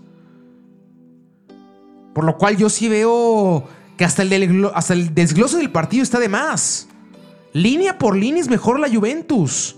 Por 2.14 2.26
lo 2.26 2.38
cual 2.38 2.58
yo 2.58 2.70
sí 2.70 2.90
veo 2.90 3.68
que 3.98 4.04
hasta 4.04 4.24
el, 4.24 4.70
hasta 4.74 4.94
el 4.94 5.16
desglose 5.16 5.58
del 5.58 5.72
partido 5.72 6.04
está 6.04 6.20
de 6.20 6.28
más. 6.28 6.88
Línea 7.54 7.98
por 7.98 8.16
línea 8.16 8.42
es 8.42 8.50
mejor 8.50 8.80
la 8.80 8.90
Juventus. 8.90 9.78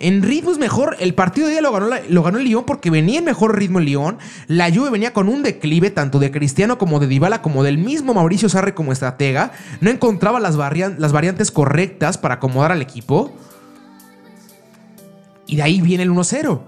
En 0.00 0.22
ritmo 0.22 0.52
es 0.52 0.58
mejor. 0.58 0.96
El 1.00 1.14
partido 1.14 1.46
de 1.46 1.54
día 1.54 1.62
lo 1.62 1.72
ganó, 1.72 1.88
lo 2.08 2.22
ganó 2.22 2.38
el 2.38 2.44
Lyon 2.44 2.64
porque 2.64 2.90
venía 2.90 3.18
en 3.18 3.24
mejor 3.24 3.58
ritmo 3.58 3.80
el 3.80 3.86
Lyon. 3.86 4.18
La 4.46 4.72
Juve 4.72 4.90
venía 4.90 5.12
con 5.12 5.28
un 5.28 5.42
declive 5.42 5.90
tanto 5.90 6.18
de 6.18 6.30
Cristiano 6.30 6.78
como 6.78 7.00
de 7.00 7.08
Dybala 7.08 7.42
como 7.42 7.64
del 7.64 7.78
mismo 7.78 8.14
Mauricio 8.14 8.48
Sarre 8.48 8.74
como 8.74 8.92
estratega. 8.92 9.52
No 9.80 9.90
encontraba 9.90 10.38
las, 10.38 10.54
las 10.54 11.12
variantes 11.12 11.50
correctas 11.50 12.16
para 12.16 12.34
acomodar 12.34 12.70
al 12.70 12.82
equipo. 12.82 13.32
Y 15.46 15.56
de 15.56 15.62
ahí 15.62 15.80
viene 15.80 16.04
el 16.04 16.10
1-0. 16.10 16.60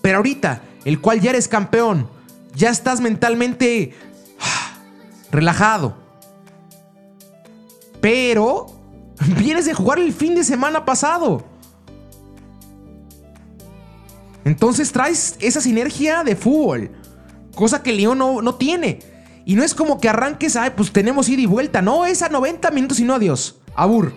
Pero 0.00 0.18
ahorita, 0.18 0.62
el 0.84 1.00
cual 1.00 1.20
ya 1.20 1.30
eres 1.30 1.48
campeón, 1.48 2.08
ya 2.54 2.70
estás 2.70 3.00
mentalmente 3.00 3.94
relajado. 5.32 5.96
Pero 8.00 8.66
vienes 9.38 9.64
de 9.64 9.74
jugar 9.74 9.98
el 9.98 10.12
fin 10.12 10.36
de 10.36 10.44
semana 10.44 10.84
pasado. 10.84 11.55
Entonces 14.46 14.92
traes 14.92 15.34
esa 15.40 15.60
sinergia 15.60 16.22
de 16.22 16.36
fútbol. 16.36 16.92
Cosa 17.56 17.82
que 17.82 17.92
León 17.92 18.18
no, 18.18 18.42
no 18.42 18.54
tiene. 18.54 19.00
Y 19.44 19.56
no 19.56 19.64
es 19.64 19.74
como 19.74 20.00
que 20.00 20.08
arranques, 20.08 20.54
ay, 20.54 20.70
pues 20.76 20.92
tenemos 20.92 21.28
ida 21.28 21.42
y 21.42 21.46
vuelta. 21.46 21.82
No, 21.82 22.06
es 22.06 22.22
a 22.22 22.28
90 22.28 22.70
minutos 22.70 23.00
y 23.00 23.04
no 23.04 23.14
adiós. 23.14 23.56
Abur. 23.74 24.12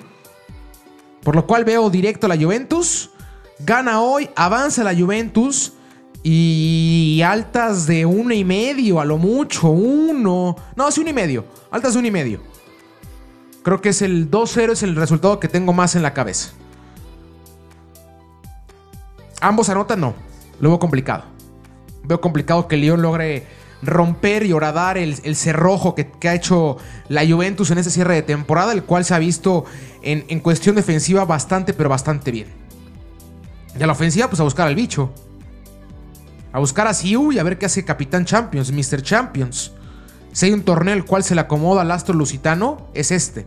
Por 1.24 1.36
lo 1.36 1.48
cual 1.48 1.66
veo 1.66 1.90
directo 1.90 2.28
a 2.28 2.30
la 2.30 2.38
Juventus. 2.38 3.10
Gana 3.58 4.02
hoy, 4.02 4.30
avanza 4.36 4.84
la 4.84 4.96
Juventus. 4.96 5.74
Y 6.22 7.24
altas 7.26 7.88
de 7.88 8.06
uno 8.06 8.32
y 8.32 8.44
medio, 8.44 9.00
a 9.00 9.06
lo 9.06 9.18
mucho, 9.18 9.70
uno. 9.70 10.56
No, 10.76 10.92
sí, 10.92 11.02
uno 11.02 11.10
y 11.10 11.14
medio. 11.14 11.46
Altas 11.72 11.94
de 11.94 12.00
uno 12.00 12.08
y 12.08 12.12
medio. 12.12 12.44
Creo 13.64 13.82
que 13.82 13.90
es 13.90 14.04
el 14.04 14.30
2-0, 14.30 14.74
es 14.74 14.84
el 14.84 14.96
resultado 14.96 15.40
que 15.40 15.48
tengo 15.48 15.74
más 15.74 15.96
en 15.96 16.04
la 16.04 16.14
cabeza. 16.14 16.52
Ambos 19.42 19.70
anotan, 19.70 20.02
no. 20.02 20.14
Lo 20.60 20.70
veo 20.70 20.80
complicado. 20.80 21.24
Veo 22.04 22.20
complicado 22.22 22.68
que 22.68 22.78
León 22.78 23.02
logre 23.02 23.46
romper 23.82 24.46
y 24.46 24.52
horadar 24.52 24.98
el, 24.98 25.36
cerrojo 25.36 25.96
que, 25.96 26.28
ha 26.28 26.36
hecho 26.36 26.78
la 27.08 27.26
Juventus 27.26 27.72
en 27.72 27.78
ese 27.78 27.92
cierre 27.92 28.16
de 28.16 28.22
temporada, 28.24 28.74
el 28.74 28.84
cual 28.84 29.06
se 29.06 29.14
ha 29.14 29.20
visto 29.20 29.66
en, 30.02 30.26
en 30.28 30.40
cuestión 30.42 30.76
defensiva 30.76 31.24
bastante, 31.26 31.74
pero 31.74 31.90
bastante 31.90 32.32
bien. 32.32 32.48
Y 33.80 33.84
a 33.84 33.88
la 33.88 33.94
ofensiva, 33.94 34.28
pues 34.28 34.40
a 34.40 34.44
buscar 34.44 34.68
al 34.68 34.76
bicho. 34.76 35.12
A 36.52 36.60
buscar 36.60 36.88
a 36.88 36.94
Siu 36.94 37.32
y 37.32 37.40
a 37.40 37.44
ver 37.44 37.58
qué 37.58 37.68
hace 37.68 37.86
Capitán 37.86 38.26
Champions, 38.26 38.72
Mr. 38.72 39.02
Champions. 39.02 39.72
Si 40.32 40.48
hay 40.48 40.54
un 40.54 40.64
torneo 40.64 40.94
el 40.94 41.06
cual 41.06 41.24
se 41.24 41.36
le 41.36 41.42
acomoda 41.42 41.82
al 41.82 41.92
astro 41.92 42.16
lusitano, 42.16 42.88
es 42.94 43.12
este. 43.12 43.46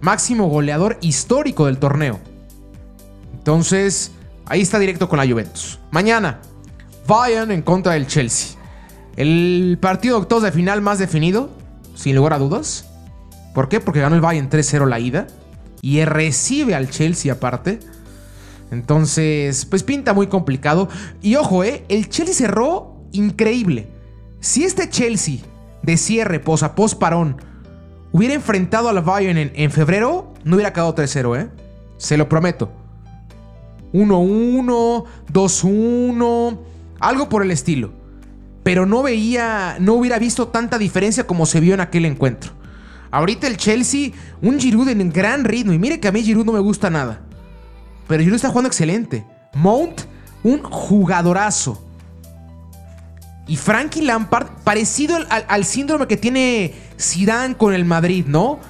Máximo 0.00 0.48
goleador 0.48 0.98
histórico 1.00 1.66
del 1.66 1.78
torneo. 1.78 2.18
Entonces, 3.34 4.12
ahí 4.52 4.60
está 4.60 4.78
directo 4.78 5.08
con 5.08 5.18
la 5.18 5.26
Juventus. 5.26 5.78
Mañana, 5.90 6.40
Bayern 7.06 7.50
en 7.52 7.62
contra 7.62 7.94
del 7.94 8.06
Chelsea. 8.06 8.58
El 9.16 9.78
partido 9.80 10.16
de 10.16 10.22
octavos 10.22 10.44
de 10.44 10.52
final 10.52 10.82
más 10.82 10.98
definido, 10.98 11.48
sin 11.94 12.14
lugar 12.16 12.34
a 12.34 12.38
dudas. 12.38 12.86
¿Por 13.54 13.70
qué? 13.70 13.80
Porque 13.80 14.00
ganó 14.00 14.14
el 14.14 14.20
Bayern 14.20 14.50
3-0 14.50 14.86
la 14.86 15.00
ida. 15.00 15.26
Y 15.80 16.04
recibe 16.04 16.74
al 16.74 16.90
Chelsea 16.90 17.32
aparte. 17.32 17.80
Entonces, 18.70 19.64
pues 19.64 19.82
pinta 19.82 20.12
muy 20.12 20.26
complicado. 20.26 20.90
Y 21.22 21.36
ojo, 21.36 21.64
eh, 21.64 21.86
el 21.88 22.10
Chelsea 22.10 22.34
cerró 22.34 23.06
increíble. 23.12 23.88
Si 24.40 24.64
este 24.64 24.90
Chelsea 24.90 25.38
de 25.82 25.96
cierre, 25.96 26.40
pos 26.40 26.62
a 26.62 26.74
pos 26.74 26.94
parón, 26.94 27.38
hubiera 28.12 28.34
enfrentado 28.34 28.90
al 28.90 29.00
Bayern 29.00 29.50
en, 29.54 29.70
febrero, 29.70 30.34
no 30.44 30.56
hubiera 30.56 30.74
quedado 30.74 30.94
3-0, 30.94 31.40
¿eh? 31.40 31.48
Se 31.96 32.18
lo 32.18 32.28
prometo. 32.28 32.81
1-1, 33.92 35.04
2-1, 35.32 36.58
algo 37.00 37.28
por 37.28 37.42
el 37.42 37.50
estilo. 37.50 37.92
Pero 38.62 38.86
no 38.86 39.02
veía, 39.02 39.76
no 39.80 39.94
hubiera 39.94 40.18
visto 40.18 40.48
tanta 40.48 40.78
diferencia 40.78 41.26
como 41.26 41.46
se 41.46 41.60
vio 41.60 41.74
en 41.74 41.80
aquel 41.80 42.04
encuentro. 42.04 42.52
Ahorita 43.10 43.46
el 43.46 43.56
Chelsea, 43.56 44.12
un 44.40 44.58
Giroud 44.58 44.88
en 44.88 45.12
gran 45.12 45.44
ritmo. 45.44 45.72
Y 45.72 45.78
mire 45.78 46.00
que 46.00 46.08
a 46.08 46.12
mí 46.12 46.22
Giroud 46.22 46.46
no 46.46 46.52
me 46.52 46.60
gusta 46.60 46.88
nada. 46.88 47.20
Pero 48.08 48.22
Giroud 48.22 48.36
está 48.36 48.48
jugando 48.48 48.68
excelente. 48.68 49.26
Mount, 49.54 50.02
un 50.42 50.62
jugadorazo. 50.62 51.84
Y 53.46 53.56
Frankie 53.56 54.02
Lampard, 54.02 54.46
parecido 54.64 55.16
al, 55.16 55.26
al 55.48 55.64
síndrome 55.64 56.06
que 56.06 56.16
tiene 56.16 56.72
Zidane 56.98 57.56
con 57.56 57.74
el 57.74 57.84
Madrid, 57.84 58.24
¿no? 58.26 58.60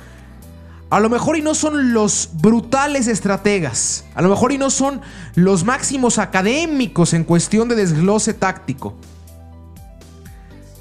A 0.93 1.01
lo 1.01 1.09
mejor 1.09 1.39
y 1.39 1.41
no 1.41 1.55
son 1.55 1.95
los 1.95 2.29
brutales 2.35 3.09
estrategas. 3.09 4.05
A 4.15 4.21
lo 4.21 4.29
mejor 4.29 4.53
y 4.53 4.59
no 4.59 4.69
son 4.69 5.01
los 5.35 5.65
máximos 5.65 6.19
académicos 6.19 7.15
en 7.15 7.25
cuestión 7.25 7.71
de 7.71 7.77
desglose 7.77 8.35
táctico. 8.35 8.93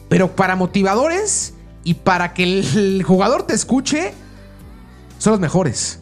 Pero 0.09 0.35
para 0.35 0.57
motivadores 0.57 1.53
y 1.85 1.93
para 1.93 2.33
que 2.33 2.43
el 2.43 3.03
jugador 3.03 3.43
te 3.43 3.53
escuche, 3.53 4.13
son 5.17 5.31
los 5.31 5.39
mejores. 5.39 5.99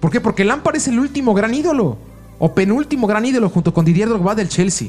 ¿Por 0.00 0.10
qué? 0.10 0.22
Porque 0.22 0.46
Lampard 0.46 0.76
es 0.76 0.88
el 0.88 0.98
último 0.98 1.34
gran 1.34 1.52
ídolo. 1.52 1.98
O 2.38 2.54
penúltimo 2.54 3.06
gran 3.06 3.26
ídolo 3.26 3.50
junto 3.50 3.74
con 3.74 3.84
Didier 3.84 4.08
Drogba 4.08 4.34
del 4.34 4.48
Chelsea. 4.48 4.88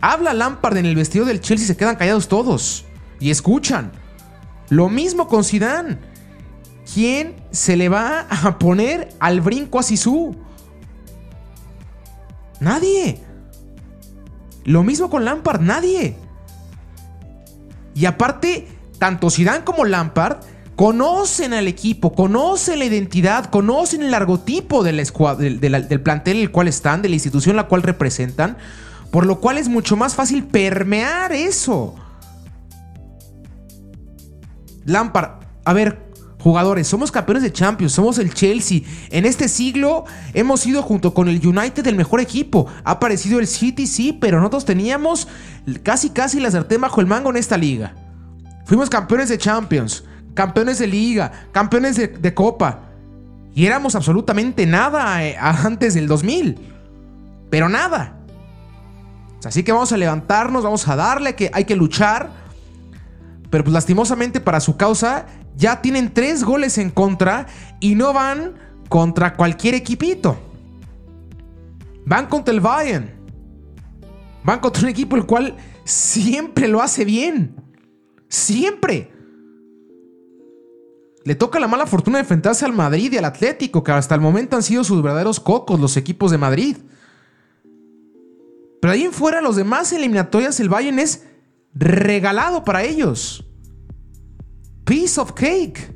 Habla 0.00 0.32
Lampard 0.32 0.78
en 0.78 0.86
el 0.86 0.96
vestido 0.96 1.26
del 1.26 1.42
Chelsea 1.42 1.64
y 1.64 1.68
se 1.68 1.76
quedan 1.76 1.96
callados 1.96 2.26
todos. 2.26 2.86
Y 3.20 3.28
escuchan. 3.28 3.92
Lo 4.68 4.88
mismo 4.88 5.28
con 5.28 5.44
Zidane. 5.44 5.98
¿Quién 6.92 7.34
se 7.50 7.76
le 7.76 7.88
va 7.88 8.26
a 8.30 8.58
poner 8.58 9.08
al 9.18 9.40
brinco 9.40 9.78
a 9.78 9.82
Sisu? 9.82 10.36
Nadie. 12.60 13.20
Lo 14.64 14.82
mismo 14.82 15.10
con 15.10 15.24
Lampard, 15.24 15.60
nadie. 15.60 16.16
Y 17.94 18.06
aparte, 18.06 18.68
tanto 18.98 19.30
Zidane 19.30 19.64
como 19.64 19.84
Lampard 19.84 20.38
conocen 20.74 21.54
al 21.54 21.68
equipo, 21.68 22.12
conocen 22.12 22.80
la 22.80 22.84
identidad, 22.84 23.46
conocen 23.46 24.02
el 24.02 24.10
largotipo 24.10 24.84
del, 24.84 25.02
del, 25.60 25.88
del 25.88 26.00
plantel 26.02 26.36
en 26.36 26.42
el 26.42 26.50
cual 26.50 26.68
están, 26.68 27.00
de 27.00 27.08
la 27.08 27.14
institución 27.14 27.56
la 27.56 27.66
cual 27.66 27.82
representan, 27.82 28.58
por 29.10 29.24
lo 29.24 29.40
cual 29.40 29.56
es 29.56 29.68
mucho 29.68 29.96
más 29.96 30.14
fácil 30.14 30.44
permear 30.44 31.32
eso. 31.32 31.94
Lampard, 34.86 35.40
a 35.64 35.72
ver, 35.72 36.06
jugadores, 36.38 36.86
somos 36.86 37.10
campeones 37.10 37.42
de 37.42 37.52
Champions, 37.52 37.92
somos 37.92 38.18
el 38.18 38.32
Chelsea. 38.32 38.82
En 39.10 39.26
este 39.26 39.48
siglo 39.48 40.04
hemos 40.32 40.60
sido 40.60 40.82
junto 40.82 41.12
con 41.12 41.28
el 41.28 41.44
United 41.44 41.86
el 41.86 41.96
mejor 41.96 42.20
equipo. 42.20 42.66
Ha 42.84 42.92
aparecido 42.92 43.40
el 43.40 43.48
City, 43.48 43.86
sí, 43.86 44.12
pero 44.12 44.38
nosotros 44.38 44.64
teníamos 44.64 45.26
casi 45.82 46.10
casi 46.10 46.38
la 46.38 46.50
sartén 46.50 46.80
bajo 46.80 47.00
el 47.00 47.08
mango 47.08 47.30
en 47.30 47.36
esta 47.36 47.56
liga. 47.56 47.94
Fuimos 48.64 48.88
campeones 48.88 49.28
de 49.28 49.38
Champions, 49.38 50.04
campeones 50.34 50.78
de 50.78 50.86
liga, 50.86 51.32
campeones 51.50 51.96
de, 51.96 52.34
Copa. 52.34 52.82
Y 53.54 53.66
éramos 53.66 53.96
absolutamente 53.96 54.66
nada 54.66 55.24
eh, 55.24 55.36
antes 55.38 55.94
del 55.94 56.06
2000. 56.06 56.58
Pero 57.50 57.68
nada. 57.68 58.18
Así 59.44 59.62
que 59.62 59.72
vamos 59.72 59.92
a 59.92 59.96
levantarnos, 59.96 60.62
vamos 60.62 60.86
a 60.86 60.94
darle 60.94 61.34
que 61.34 61.50
hay 61.52 61.64
que 61.64 61.74
luchar. 61.74 62.45
Pero 63.50 63.64
pues 63.64 63.72
lastimosamente 63.72 64.40
para 64.40 64.60
su 64.60 64.76
causa 64.76 65.26
ya 65.56 65.80
tienen 65.80 66.12
tres 66.12 66.44
goles 66.44 66.78
en 66.78 66.90
contra 66.90 67.46
y 67.80 67.94
no 67.94 68.12
van 68.12 68.54
contra 68.88 69.34
cualquier 69.34 69.74
equipito. 69.74 70.36
Van 72.04 72.26
contra 72.26 72.54
el 72.54 72.60
Bayern. 72.60 73.10
Van 74.44 74.60
contra 74.60 74.82
un 74.82 74.88
equipo 74.88 75.16
el 75.16 75.26
cual 75.26 75.56
siempre 75.84 76.68
lo 76.68 76.80
hace 76.82 77.04
bien. 77.04 77.56
Siempre. 78.28 79.10
Le 81.24 81.34
toca 81.34 81.58
la 81.58 81.66
mala 81.66 81.86
fortuna 81.86 82.18
de 82.18 82.22
enfrentarse 82.22 82.64
al 82.64 82.72
Madrid 82.72 83.12
y 83.12 83.16
al 83.16 83.24
Atlético, 83.24 83.82
que 83.82 83.90
hasta 83.90 84.14
el 84.14 84.20
momento 84.20 84.54
han 84.54 84.62
sido 84.62 84.84
sus 84.84 85.02
verdaderos 85.02 85.40
cocos 85.40 85.80
los 85.80 85.96
equipos 85.96 86.30
de 86.30 86.38
Madrid. 86.38 86.76
Pero 88.80 88.92
ahí 88.92 89.02
en 89.02 89.12
fuera, 89.12 89.40
los 89.40 89.56
demás 89.56 89.92
eliminatorias, 89.92 90.60
el 90.60 90.68
Bayern 90.68 91.00
es 91.00 91.24
regalado 91.76 92.64
para 92.64 92.82
ellos. 92.82 93.46
Piece 94.84 95.20
of 95.20 95.32
cake. 95.32 95.94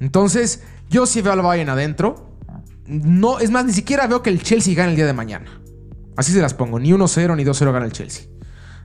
Entonces, 0.00 0.62
yo 0.88 1.06
sí 1.06 1.20
veo 1.20 1.32
al 1.32 1.42
Bayern 1.42 1.70
adentro. 1.70 2.36
No, 2.86 3.40
es 3.40 3.50
más, 3.50 3.64
ni 3.64 3.72
siquiera 3.72 4.06
veo 4.06 4.22
que 4.22 4.30
el 4.30 4.42
Chelsea 4.42 4.74
gane 4.74 4.90
el 4.90 4.96
día 4.96 5.06
de 5.06 5.12
mañana. 5.12 5.60
Así 6.16 6.32
se 6.32 6.40
las 6.40 6.54
pongo. 6.54 6.78
Ni 6.78 6.90
1-0 6.90 7.36
ni 7.36 7.44
2-0 7.44 7.72
gana 7.72 7.84
el 7.84 7.92
Chelsea. 7.92 8.26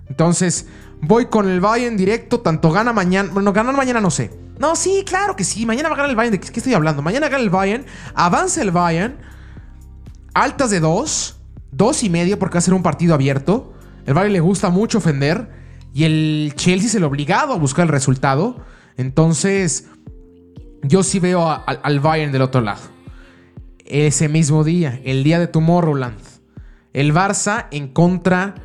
Entonces, 0.07 0.67
voy 1.01 1.27
con 1.27 1.47
el 1.47 1.61
Bayern 1.61 1.95
directo. 1.95 2.39
Tanto 2.39 2.71
gana 2.71 2.93
mañana. 2.93 3.29
Bueno, 3.31 3.53
ganar 3.53 3.75
mañana 3.75 4.01
no 4.01 4.09
sé. 4.09 4.31
No, 4.57 4.75
sí, 4.75 5.03
claro 5.05 5.35
que 5.35 5.43
sí. 5.43 5.65
Mañana 5.65 5.89
va 5.89 5.95
a 5.95 5.97
ganar 5.97 6.09
el 6.09 6.15
Bayern. 6.15 6.31
¿De 6.33 6.39
qué 6.39 6.59
estoy 6.59 6.73
hablando? 6.73 7.01
Mañana 7.01 7.29
gana 7.29 7.43
el 7.43 7.49
Bayern. 7.49 7.85
Avanza 8.15 8.61
el 8.61 8.71
Bayern. 8.71 9.17
Altas 10.33 10.71
de 10.71 10.79
2. 10.79 11.39
2 11.71 12.03
y 12.03 12.09
medio 12.09 12.39
porque 12.39 12.55
va 12.55 12.59
a 12.59 12.61
ser 12.61 12.73
un 12.73 12.83
partido 12.83 13.13
abierto. 13.13 13.72
El 14.05 14.13
Bayern 14.13 14.33
le 14.33 14.39
gusta 14.39 14.69
mucho 14.69 14.97
ofender. 14.99 15.63
Y 15.93 16.05
el 16.05 16.53
Chelsea 16.55 16.87
es 16.87 16.95
el 16.95 17.03
obligado 17.03 17.53
a 17.53 17.57
buscar 17.57 17.83
el 17.83 17.91
resultado. 17.91 18.65
Entonces, 18.97 19.87
yo 20.81 21.03
sí 21.03 21.19
veo 21.19 21.47
al 21.47 21.99
Bayern 21.99 22.31
del 22.31 22.41
otro 22.41 22.61
lado. 22.61 22.81
Ese 23.85 24.27
mismo 24.27 24.63
día, 24.63 24.99
el 25.03 25.23
día 25.23 25.39
de 25.39 25.47
Tomorrowland. 25.47 26.17
El 26.93 27.13
Barça 27.13 27.67
en 27.71 27.89
contra 27.89 28.55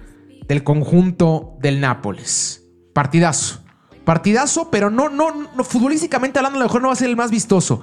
del 0.48 0.64
conjunto 0.64 1.56
del 1.60 1.80
Nápoles. 1.80 2.64
Partidazo. 2.94 3.62
Partidazo, 4.04 4.70
pero 4.70 4.90
no, 4.90 5.10
no, 5.10 5.50
no, 5.54 5.64
futbolísticamente 5.64 6.38
hablando, 6.38 6.58
a 6.58 6.60
lo 6.60 6.66
mejor 6.66 6.80
no 6.80 6.88
va 6.88 6.94
a 6.94 6.96
ser 6.96 7.10
el 7.10 7.16
más 7.16 7.30
vistoso. 7.30 7.82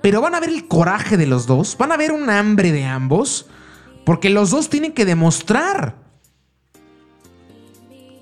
Pero 0.00 0.20
van 0.20 0.36
a 0.36 0.40
ver 0.40 0.50
el 0.50 0.68
coraje 0.68 1.16
de 1.16 1.26
los 1.26 1.46
dos, 1.46 1.76
van 1.76 1.90
a 1.90 1.96
ver 1.96 2.12
un 2.12 2.30
hambre 2.30 2.70
de 2.70 2.84
ambos, 2.84 3.48
porque 4.04 4.30
los 4.30 4.50
dos 4.50 4.70
tienen 4.70 4.92
que 4.92 5.04
demostrar. 5.04 6.05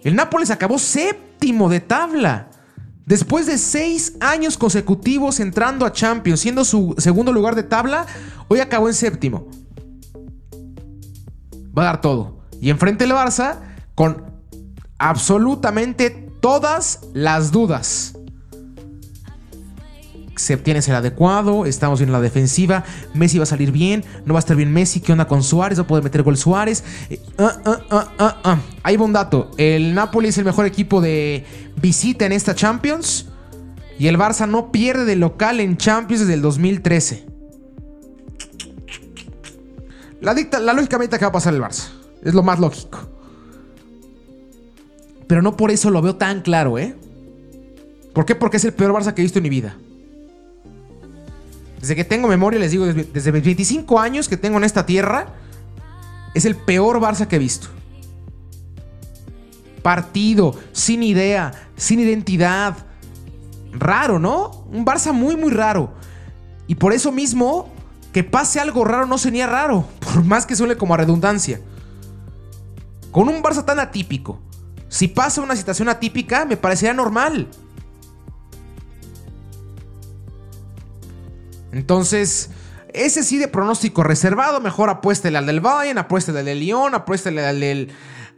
El 0.04 0.14
Nápoles 0.14 0.50
acabó 0.50 0.78
séptimo 0.78 1.68
de 1.68 1.80
tabla. 1.80 2.50
Después 3.06 3.46
de 3.46 3.58
seis 3.58 4.14
años 4.20 4.56
consecutivos 4.56 5.40
entrando 5.40 5.84
a 5.84 5.92
Champions, 5.92 6.40
siendo 6.40 6.64
su 6.64 6.94
segundo 6.98 7.32
lugar 7.32 7.54
de 7.54 7.62
tabla, 7.62 8.06
hoy 8.48 8.60
acabó 8.60 8.88
en 8.88 8.94
séptimo. 8.94 9.48
Va 11.76 11.82
a 11.82 11.86
dar 11.86 12.00
todo. 12.02 12.38
Y 12.60 12.70
enfrente 12.70 13.04
el 13.04 13.12
Barça 13.12 13.60
con 13.94 14.24
absolutamente 14.98 16.10
todas 16.40 17.00
las 17.14 17.50
dudas. 17.50 18.14
Se 20.36 20.54
obtiene 20.54 20.80
el 20.80 20.94
adecuado, 20.94 21.64
estamos 21.64 22.00
bien 22.00 22.08
en 22.08 22.12
la 22.12 22.20
defensiva, 22.20 22.84
Messi 23.14 23.38
va 23.38 23.44
a 23.44 23.46
salir 23.46 23.70
bien, 23.70 24.04
no 24.24 24.34
va 24.34 24.38
a 24.38 24.40
estar 24.40 24.56
bien 24.56 24.72
Messi, 24.72 25.00
¿qué 25.00 25.12
onda 25.12 25.26
con 25.28 25.42
Suárez? 25.42 25.78
¿Va 25.78 25.84
a 25.84 25.86
poder 25.86 26.02
meter 26.02 26.22
gol 26.22 26.36
Suárez? 26.36 26.82
Eh, 27.08 27.20
ah, 27.38 27.60
ah, 27.90 28.40
ah, 28.42 28.58
Ahí 28.82 28.96
va 28.96 29.04
un 29.04 29.12
dato, 29.12 29.50
el 29.58 29.94
Napoli 29.94 30.28
es 30.28 30.38
el 30.38 30.44
mejor 30.44 30.66
equipo 30.66 31.00
de 31.00 31.44
visita 31.80 32.26
en 32.26 32.32
esta 32.32 32.54
Champions 32.54 33.26
y 33.98 34.08
el 34.08 34.18
Barça 34.18 34.48
no 34.48 34.72
pierde 34.72 35.04
de 35.04 35.16
local 35.16 35.60
en 35.60 35.76
Champions 35.76 36.20
desde 36.20 36.34
el 36.34 36.42
2013. 36.42 37.26
La, 40.20 40.34
dicta, 40.34 40.58
la 40.58 40.72
lógicamente 40.72 41.18
que 41.18 41.24
va 41.24 41.28
a 41.28 41.32
pasar 41.32 41.54
el 41.54 41.60
Barça, 41.60 41.90
es 42.22 42.34
lo 42.34 42.42
más 42.42 42.58
lógico. 42.58 42.98
Pero 45.26 45.42
no 45.42 45.56
por 45.56 45.70
eso 45.70 45.90
lo 45.90 46.02
veo 46.02 46.16
tan 46.16 46.42
claro, 46.42 46.78
¿eh? 46.78 46.96
¿Por 48.12 48.24
qué? 48.24 48.34
Porque 48.34 48.56
es 48.56 48.64
el 48.64 48.72
peor 48.72 48.92
Barça 48.92 49.12
que 49.12 49.22
he 49.22 49.24
visto 49.24 49.38
en 49.38 49.42
mi 49.42 49.50
vida. 49.50 49.76
Desde 51.84 51.96
que 51.96 52.04
tengo 52.04 52.28
memoria, 52.28 52.58
les 52.58 52.70
digo, 52.70 52.86
desde, 52.86 53.04
desde 53.04 53.30
25 53.30 54.00
años 54.00 54.26
que 54.26 54.38
tengo 54.38 54.56
en 54.56 54.64
esta 54.64 54.86
tierra, 54.86 55.34
es 56.32 56.46
el 56.46 56.56
peor 56.56 56.98
Barça 56.98 57.26
que 57.26 57.36
he 57.36 57.38
visto. 57.38 57.68
Partido, 59.82 60.58
sin 60.72 61.02
idea, 61.02 61.52
sin 61.76 62.00
identidad. 62.00 62.74
Raro, 63.72 64.18
¿no? 64.18 64.64
Un 64.72 64.86
Barça 64.86 65.12
muy, 65.12 65.36
muy 65.36 65.50
raro. 65.50 65.92
Y 66.68 66.76
por 66.76 66.94
eso 66.94 67.12
mismo, 67.12 67.68
que 68.14 68.24
pase 68.24 68.60
algo 68.60 68.86
raro 68.86 69.04
no 69.04 69.18
sería 69.18 69.46
raro, 69.46 69.86
por 70.00 70.24
más 70.24 70.46
que 70.46 70.56
suele 70.56 70.78
como 70.78 70.94
a 70.94 70.96
redundancia. 70.96 71.60
Con 73.10 73.28
un 73.28 73.42
Barça 73.42 73.62
tan 73.62 73.78
atípico, 73.78 74.40
si 74.88 75.06
pasa 75.06 75.42
una 75.42 75.54
situación 75.54 75.90
atípica, 75.90 76.46
me 76.46 76.56
parecería 76.56 76.94
normal. 76.94 77.46
Entonces, 81.74 82.50
ese 82.92 83.24
sí 83.24 83.36
de 83.38 83.48
pronóstico 83.48 84.04
reservado, 84.04 84.60
mejor 84.60 84.88
apuéstele 84.88 85.36
al 85.36 85.46
del 85.46 85.60
Bayern, 85.60 85.98
apuéstele 85.98 86.38
al 86.38 86.44
del 86.44 86.60
Lyon, 86.60 86.94
apuéstele 86.94 87.44
al 87.44 87.58
del, 87.58 87.92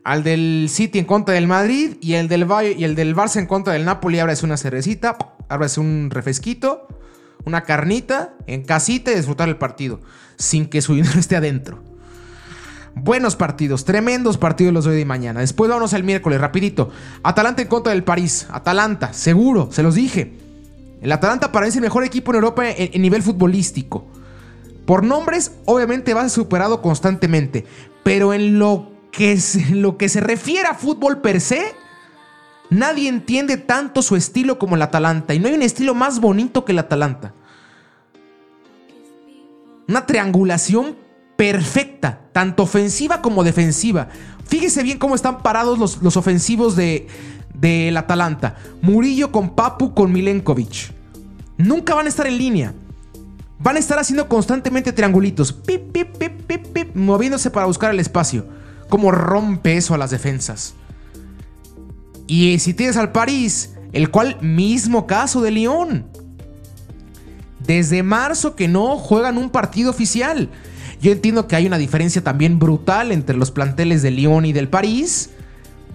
al 0.05 0.25
del 0.25 0.68
City 0.70 0.99
en 0.99 1.05
contra 1.05 1.35
del 1.35 1.46
Madrid 1.46 1.99
y 2.01 2.14
el 2.14 2.29
del, 2.29 2.46
Bayern, 2.46 2.81
y 2.81 2.85
el 2.85 2.94
del 2.94 3.14
Barça 3.14 3.38
en 3.38 3.46
contra 3.46 3.75
del 3.75 3.85
Napoli. 3.85 4.18
Ábrese 4.18 4.46
una 4.46 4.57
cervecita, 4.57 5.18
ábrese 5.51 5.81
un 5.81 6.09
refresquito, 6.11 6.88
una 7.44 7.64
carnita 7.64 8.35
en 8.46 8.64
casita 8.64 9.12
y 9.12 9.16
disfrutar 9.16 9.51
el 9.51 9.57
partido, 9.57 10.01
sin 10.37 10.66
que 10.66 10.81
su 10.81 10.94
dinero 10.94 11.18
esté 11.20 11.37
adentro. 11.37 11.83
Buenos 12.94 13.37
partidos, 13.37 13.85
tremendos 13.85 14.38
partidos 14.38 14.72
los 14.72 14.87
de 14.87 14.92
hoy 14.92 15.01
y 15.03 15.05
mañana. 15.05 15.40
Después 15.40 15.70
vamos 15.70 15.92
al 15.92 16.05
miércoles, 16.05 16.40
rapidito. 16.40 16.90
Atalanta 17.22 17.61
en 17.61 17.68
contra 17.68 17.92
del 17.92 18.03
París. 18.03 18.46
Atalanta, 18.49 19.12
seguro, 19.12 19.68
se 19.70 19.83
los 19.83 19.94
dije. 19.94 20.46
El 21.01 21.13
Atalanta 21.13 21.53
para 21.53 21.67
mí 21.67 21.69
es 21.69 21.77
el 21.77 21.83
mejor 21.83 22.05
equipo 22.05 22.33
en 22.33 22.37
Europa 22.37 22.69
en, 22.69 23.03
nivel 23.03 23.23
futbolístico. 23.23 24.07
Por 24.87 25.05
nombres, 25.05 25.53
obviamente 25.65 26.15
va 26.15 26.29
superado 26.29 26.81
constantemente. 26.81 27.65
Pero 28.03 28.33
en 28.33 28.59
lo 28.59 28.93
que, 29.11 29.33
en 29.55 29.83
lo 29.83 29.97
que 29.97 30.09
se 30.09 30.21
refiere 30.21 30.69
a 30.69 30.75
fútbol 30.75 31.21
per 31.21 31.41
se, 31.41 31.75
nadie 32.71 33.09
entiende 33.09 33.57
tanto 33.57 34.03
su 34.03 34.17
estilo 34.17 34.59
como 34.59 34.77
el 34.77 34.83
Atalanta. 34.83 35.35
Y 35.35 35.39
no 35.39 35.49
hay 35.49 35.55
un 35.55 35.63
estilo 35.63 35.95
más 35.95 36.21
bonito 36.21 36.65
que 36.65 36.73
el 36.73 36.79
Atalanta. 36.79 37.35
Una 39.89 40.07
triangulación 40.07 40.97
perfecta, 41.37 42.23
tanto 42.33 42.63
ofensiva 42.65 43.23
como 43.23 43.45
defensiva. 43.45 44.09
Fíjese 44.45 44.83
bien 44.83 44.99
cómo 44.99 45.15
están 45.15 45.43
parados 45.43 46.01
los, 46.01 46.17
ofensivos 46.17 46.77
del 47.61 47.95
de, 47.95 47.99
Atalanta. 47.99 48.57
Murillo 48.83 49.33
con 49.33 49.55
Papu 49.55 49.95
con 49.95 50.12
Milenkovic. 50.12 50.92
Nunca 51.59 51.95
van 51.95 52.07
a 52.07 52.09
estar 52.09 52.27
en 52.27 52.38
línea. 52.38 52.75
Van 53.59 53.77
a 53.77 53.79
estar 53.79 53.99
haciendo 53.99 54.29
constantemente 54.29 54.92
triangulitos. 54.92 55.53
Pip, 55.53 55.92
pip, 55.92 56.16
pip, 56.16 56.66
pip, 56.73 56.95
moviéndose 56.95 57.51
para 57.51 57.66
buscar 57.66 57.90
el 57.90 58.01
espacio. 58.01 58.47
Como 58.88 59.11
rompe 59.11 59.77
eso 59.77 59.95
a 59.95 59.99
las 59.99 60.11
defensas. 60.11 60.75
Y 62.27 62.59
si 62.59 62.75
tienes 62.75 62.97
al 62.97 63.12
París, 63.12 63.75
el 63.92 64.11
cual 64.11 64.38
mismo 64.42 65.07
caso 65.07 65.40
de 65.40 65.51
Lyon. 65.51 66.07
Desde 67.66 68.03
marzo 68.03 68.55
que 68.55 68.69
no 68.69 68.97
juegan 68.99 69.38
un 69.38 69.51
partido 69.51 69.90
oficial. 69.90 70.51
Yo 71.01 71.12
entiendo 71.12 71.47
que 71.47 71.57
hay 71.57 71.66
una 71.66 71.79
diferencia 71.79 72.23
también 72.23 72.59
brutal 72.59 73.12
entre 73.12 73.37
los 73.37 73.51
planteles 73.51 74.03
de 74.03 74.11
Lyon 74.11 74.45
y 74.45 74.53
del 74.53 74.69
París, 74.69 75.31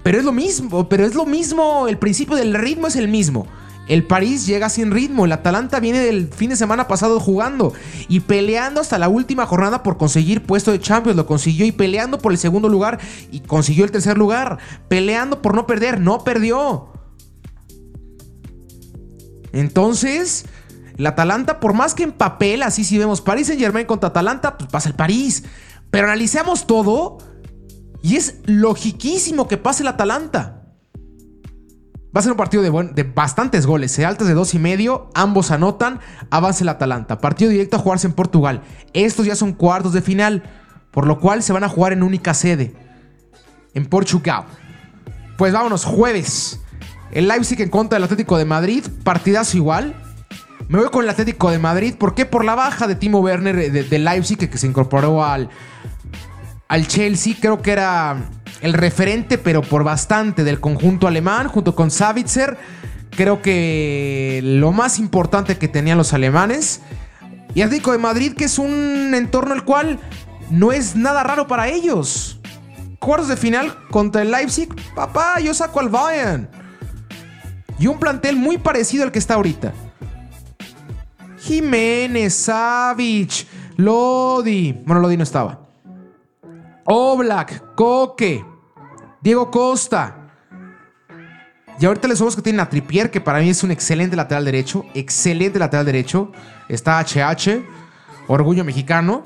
pero 0.04 0.18
es 0.18 0.26
lo 0.26 0.32
mismo, 0.32 0.90
pero 0.90 1.06
es 1.06 1.16
lo 1.16 1.26
mismo, 1.26 1.88
el 1.88 1.98
principio 1.98 2.36
del 2.36 2.54
ritmo 2.54 2.88
es 2.88 2.96
el 2.96 3.08
mismo. 3.08 3.48
El 3.88 4.06
París 4.06 4.46
llega 4.46 4.70
sin 4.70 4.92
ritmo, 4.92 5.26
el 5.26 5.32
Atalanta 5.32 5.80
viene 5.80 6.00
del 6.00 6.30
fin 6.30 6.50
de 6.50 6.56
semana 6.56 6.88
pasado 6.88 7.20
jugando 7.20 7.74
y 8.08 8.22
peleando 8.22 8.80
hasta 8.80 8.98
la 8.98 9.10
última 9.10 9.46
jornada 9.46 9.84
por 9.84 9.98
conseguir 9.98 10.44
puesto 10.44 10.72
de 10.72 10.80
Champions, 10.80 11.18
lo 11.18 11.26
consiguió 11.26 11.66
y 11.66 11.72
peleando 11.72 12.20
por 12.20 12.32
el 12.32 12.38
segundo 12.38 12.70
lugar 12.70 13.00
y 13.32 13.42
consiguió 13.42 13.84
el 13.84 13.92
tercer 13.92 14.18
lugar, 14.18 14.60
peleando 14.88 15.42
por 15.42 15.56
no 15.56 15.68
perder, 15.68 16.00
no 16.00 16.24
perdió. 16.24 16.94
Entonces, 19.52 20.46
el 20.98 21.06
Atalanta, 21.06 21.60
por 21.60 21.74
más 21.74 21.94
que 21.94 22.04
en 22.04 22.12
papel, 22.12 22.64
así 22.64 22.84
si 22.84 22.98
vemos 22.98 23.22
París 23.22 23.50
en 23.50 23.60
Germain 23.60 23.86
contra 23.86 24.10
Atalanta, 24.10 24.58
pues 24.58 24.70
pasa 24.70 24.90
el 24.90 24.96
París. 24.96 25.44
Pero 25.90 26.08
analicemos 26.08 26.68
todo 26.68 27.18
y 28.02 28.16
es 28.16 28.36
logiquísimo 28.46 29.48
que 29.48 29.58
pase 29.58 29.84
el 29.84 29.88
Atalanta. 29.88 30.62
Va 32.16 32.20
a 32.20 32.24
ser 32.24 32.32
un 32.34 32.38
partido 32.38 32.62
de, 32.62 33.04
bastantes 33.04 33.66
goles, 33.66 33.98
¿eh? 33.98 34.06
altas 34.06 34.28
de 34.28 34.34
dos 34.34 34.54
y 34.54 34.60
medio, 34.60 35.10
ambos 35.14 35.50
anotan, 35.50 36.02
avanza 36.30 36.66
el 36.66 36.70
Atalanta. 36.70 37.20
Partido 37.20 37.52
directo 37.52 37.78
a 37.78 37.80
jugarse 37.80 38.06
en 38.06 38.14
Portugal. 38.14 38.64
Estos 38.92 39.26
ya 39.26 39.36
son 39.36 39.54
cuartos 39.54 39.94
de 39.94 40.02
final, 40.02 40.44
por 40.92 41.08
lo 41.08 41.22
cual 41.22 41.42
se 41.42 41.54
van 41.54 41.64
a 41.64 41.70
jugar 41.70 41.94
en 41.94 42.04
única 42.04 42.34
sede, 42.34 42.74
en 43.74 43.86
Portugal. 43.86 44.44
Pues 45.38 45.54
vámonos, 45.54 45.86
jueves. 45.86 46.60
El 47.12 47.30
Leipzig 47.30 47.62
en 47.62 47.70
contra 47.70 47.96
del 47.96 48.04
Atlético 48.04 48.38
de 48.38 48.46
Madrid, 48.46 48.84
partidazo 49.04 49.56
igual. 49.56 49.96
Me 50.68 50.80
voy 50.80 50.90
con 50.90 51.04
el 51.06 51.10
Atlético 51.10 51.50
de 51.50 51.60
Madrid. 51.60 51.96
¿Por 51.98 52.14
qué? 52.14 52.26
Por 52.26 52.44
la 52.44 52.56
baja 52.56 52.88
de 52.88 52.96
Timo 52.96 53.20
Werner 53.20 53.72
de, 53.72 54.00
Leipzig, 54.00 54.38
que, 54.38 54.58
se 54.58 54.68
incorporó 54.68 55.24
al, 55.24 55.50
al 56.72 56.88
Chelsea. 56.88 57.36
Creo 57.40 57.62
que 57.62 57.72
era 57.74 58.30
el 58.62 58.74
referente, 58.74 59.38
pero 59.38 59.62
por 59.62 59.84
bastante, 59.84 60.46
del 60.46 60.62
conjunto 60.62 61.06
alemán, 61.06 61.50
junto 61.50 61.76
con 61.76 61.92
Savitzer. 61.92 62.58
Creo 63.10 63.42
que 63.42 64.40
lo 64.42 64.72
más 64.72 64.98
importante 64.98 65.58
que 65.58 65.68
tenían 65.68 65.98
los 65.98 66.14
alemanes. 66.14 66.80
Y 67.54 67.62
Atlético 67.62 67.92
de 67.92 67.98
Madrid, 67.98 68.34
que 68.34 68.46
es 68.46 68.58
un 68.58 69.12
entorno 69.14 69.54
el 69.54 69.66
cual 69.66 70.00
no 70.50 70.72
es 70.72 70.96
nada 70.96 71.24
raro 71.24 71.46
para 71.46 71.68
ellos. 71.68 72.40
Cuartos 73.00 73.28
de 73.28 73.36
final 73.36 73.76
contra 73.90 74.22
el 74.22 74.32
Leipzig. 74.32 74.70
Papá, 74.96 75.42
yo 75.42 75.54
saco 75.54 75.82
al 75.82 75.90
Bayern. 75.90 76.48
Y 77.80 77.88
un 77.88 78.00
plantel 78.00 78.38
muy 78.38 78.58
parecido 78.58 79.04
al 79.04 79.12
que 79.12 79.20
está 79.20 79.34
ahorita. 79.34 79.74
Jiménez, 81.38 82.34
Savich, 82.34 83.46
Lodi. 83.76 84.72
Bueno, 84.86 85.02
Lodi 85.02 85.18
no 85.18 85.24
estaba. 85.24 85.61
Oblak, 86.86 87.76
Coque, 87.76 88.46
Diego 89.22 89.52
Costa. 89.52 90.18
Y 91.80 91.86
ahorita 91.86 92.08
les 92.08 92.18
somos 92.18 92.36
que 92.36 92.42
tienen 92.42 92.60
a 92.60 92.70
Tripier, 92.70 93.10
que 93.10 93.22
para 93.22 93.40
mí 93.40 93.50
es 93.50 93.64
un 93.64 93.72
excelente 93.72 94.16
lateral 94.16 94.46
derecho. 94.46 94.86
Excelente 94.94 95.58
lateral 95.58 95.86
derecho. 95.86 96.32
Está 96.70 97.00
HH, 97.00 97.64
orgullo 98.28 98.64
mexicano. 98.64 99.24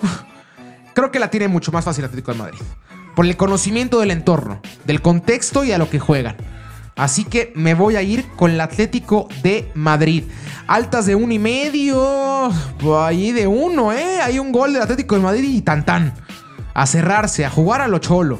Creo 0.94 1.12
que 1.12 1.20
la 1.20 1.30
tiene 1.30 1.50
mucho 1.50 1.72
más 1.72 1.84
fácil 1.84 2.06
Atlético 2.06 2.32
de 2.32 2.38
Madrid. 2.38 2.60
Por 3.15 3.26
el 3.26 3.36
conocimiento 3.36 4.00
del 4.00 4.12
entorno, 4.12 4.62
del 4.86 5.02
contexto 5.02 5.63
y 5.63 5.72
a 5.72 5.78
lo 5.78 5.89
que 5.89 6.00
juegan. 6.00 6.38
Así 6.96 7.26
que 7.26 7.52
me 7.56 7.74
voy 7.74 7.98
a 7.98 8.02
ir 8.02 8.26
con 8.38 8.52
el 8.52 8.62
Atlético 8.62 9.28
de 9.44 9.70
Madrid. 9.74 10.24
Altas 10.68 11.06
de 11.06 11.15
uno 11.15 11.34
y 11.34 11.39
medio. 11.39 12.50
Ahí 12.98 13.34
de 13.34 13.48
uno, 13.48 13.91
¿eh? 13.91 14.22
Hay 14.22 14.39
un 14.39 14.54
gol 14.54 14.72
del 14.72 14.82
Atlético 14.82 15.15
de 15.15 15.22
Madrid 15.22 15.44
y 15.44 15.62
tan 15.62 15.86
tan. 15.86 16.13
A 16.76 16.86
cerrarse, 16.86 17.44
a 17.44 17.50
jugar 17.50 17.82
a 17.82 17.88
lo 17.88 17.98
cholo. 17.98 18.40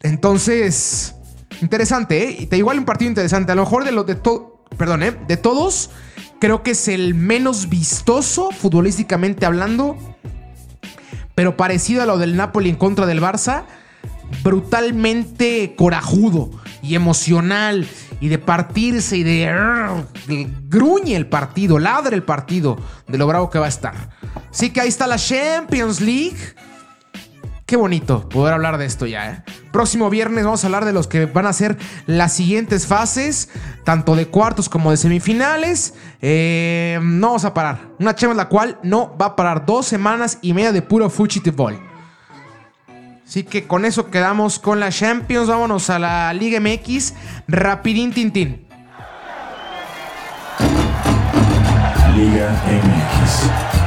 Entonces, 0.00 1.14
interesante, 1.62 2.42
¿eh? 2.42 2.46
Te 2.46 2.58
igual 2.58 2.78
un 2.78 2.84
partido 2.84 3.08
interesante. 3.08 3.52
A 3.52 3.54
lo 3.54 3.62
mejor 3.62 3.84
de 3.84 3.92
los 3.92 4.06
de 4.06 4.16
todo. 4.16 4.64
Perdón, 4.76 5.02
¿eh? 5.02 5.12
De 5.26 5.38
todos, 5.38 5.90
creo 6.38 6.62
que 6.62 6.72
es 6.72 6.88
el 6.88 7.14
menos 7.14 7.70
vistoso, 7.70 8.50
futbolísticamente 8.50 9.46
hablando. 9.46 9.96
Pero 11.34 11.56
parecido 11.56 12.02
a 12.02 12.06
lo 12.06 12.18
del 12.18 12.36
Napoli 12.36 12.68
en 12.68 12.76
contra 12.76 13.06
del 13.06 13.22
Barça 13.22 13.64
brutalmente 14.42 15.74
corajudo 15.76 16.50
y 16.82 16.94
emocional 16.94 17.86
y 18.20 18.28
de 18.28 18.38
partirse 18.38 19.16
y 19.16 19.22
de, 19.22 20.46
gruñe 20.68 21.16
el 21.16 21.26
partido, 21.26 21.78
ladre 21.78 22.16
el 22.16 22.22
partido 22.22 22.78
de 23.06 23.18
lo 23.18 23.26
bravo 23.26 23.50
que 23.50 23.58
va 23.58 23.66
a 23.66 23.70
estar. 23.70 24.17
Así 24.50 24.70
que 24.70 24.80
ahí 24.80 24.88
está 24.88 25.06
la 25.06 25.16
Champions 25.16 26.00
League. 26.00 26.54
Qué 27.68 27.76
bonito 27.76 28.26
poder 28.30 28.54
hablar 28.54 28.78
de 28.78 28.86
esto 28.86 29.04
ya. 29.04 29.30
¿eh? 29.30 29.42
Próximo 29.72 30.08
viernes 30.08 30.42
vamos 30.42 30.64
a 30.64 30.68
hablar 30.68 30.86
de 30.86 30.94
los 30.94 31.06
que 31.06 31.26
van 31.26 31.44
a 31.44 31.52
ser 31.52 31.76
las 32.06 32.32
siguientes 32.32 32.86
fases, 32.86 33.50
tanto 33.84 34.16
de 34.16 34.26
cuartos 34.26 34.70
como 34.70 34.90
de 34.90 34.96
semifinales. 34.96 35.92
Eh, 36.22 36.98
no 37.02 37.26
vamos 37.26 37.44
a 37.44 37.52
parar. 37.52 37.90
Una 37.98 38.14
Champions 38.14 38.38
la 38.38 38.48
cual 38.48 38.78
no 38.82 39.14
va 39.20 39.26
a 39.26 39.36
parar 39.36 39.66
dos 39.66 39.84
semanas 39.84 40.38
y 40.40 40.54
media 40.54 40.72
de 40.72 40.80
puro 40.80 41.12
Ball. 41.54 41.78
Así 43.26 43.42
que 43.42 43.66
con 43.66 43.84
eso 43.84 44.10
quedamos 44.10 44.58
con 44.58 44.80
la 44.80 44.90
Champions. 44.90 45.48
Vámonos 45.48 45.90
a 45.90 45.98
la 45.98 46.32
Liga 46.32 46.60
MX. 46.60 47.12
Rapidín 47.46 48.14
Tintín. 48.14 48.66
Liga 52.16 52.50
MX. 52.64 53.77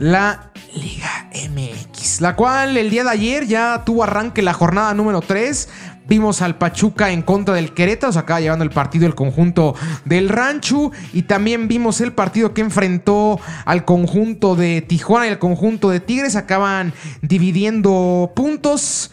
La 0.00 0.50
Liga 0.74 1.28
MX. 1.34 2.22
La 2.22 2.34
cual 2.34 2.78
el 2.78 2.88
día 2.88 3.04
de 3.04 3.10
ayer 3.10 3.46
ya 3.46 3.82
tuvo 3.84 4.02
arranque 4.02 4.40
la 4.40 4.54
jornada 4.54 4.94
número 4.94 5.20
3. 5.20 5.68
Vimos 6.08 6.40
al 6.40 6.56
Pachuca 6.56 7.10
en 7.10 7.20
contra 7.20 7.54
del 7.54 7.74
Querétaro, 7.74 8.10
se 8.10 8.18
acaba 8.18 8.40
llevando 8.40 8.64
el 8.64 8.70
partido 8.70 9.06
el 9.06 9.14
conjunto 9.14 9.74
del 10.06 10.30
Rancho. 10.30 10.90
Y 11.12 11.24
también 11.24 11.68
vimos 11.68 12.00
el 12.00 12.14
partido 12.14 12.54
que 12.54 12.62
enfrentó 12.62 13.38
al 13.66 13.84
conjunto 13.84 14.56
de 14.56 14.80
Tijuana 14.80 15.26
y 15.26 15.30
al 15.32 15.38
conjunto 15.38 15.90
de 15.90 16.00
Tigres. 16.00 16.34
Acaban 16.34 16.94
dividiendo 17.20 18.32
puntos. 18.34 19.10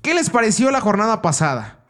¿Qué 0.00 0.14
les 0.14 0.30
pareció 0.30 0.70
la 0.70 0.80
jornada 0.80 1.20
pasada? 1.20 1.80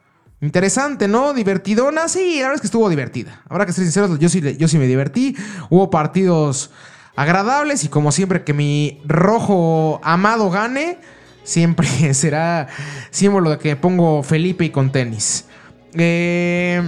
Interesante, 0.41 1.07
¿no? 1.07 1.35
Divertidona. 1.35 2.09
Sí, 2.09 2.39
la 2.39 2.49
verdad 2.49 2.55
es 2.57 2.61
que 2.63 2.67
estuvo 2.67 2.91
divertida. 2.91 3.43
Habrá 3.49 3.65
que 3.65 3.73
ser 3.73 3.85
sinceros, 3.85 4.19
yo 4.19 4.29
sí, 4.29 4.57
yo 4.59 4.67
sí 4.67 4.77
me 4.77 4.89
divertí. 4.89 5.37
Hubo 5.71 5.89
partidos 5.89 6.73
agradables 7.17 7.85
y 7.85 7.89
como 7.89 8.13
siempre 8.13 8.45
que 8.45 8.53
mi 8.53 9.01
rojo 9.07 10.01
amado 10.05 10.51
gane 10.51 10.99
Siempre 11.47 11.87
será 12.15 12.67
símbolo 13.11 13.51
de 13.51 13.59
que 13.59 13.77
pongo 13.77 14.23
Felipe 14.23 14.65
y 14.65 14.71
con 14.71 14.91
tenis. 14.91 15.47
Eh, 15.95 16.83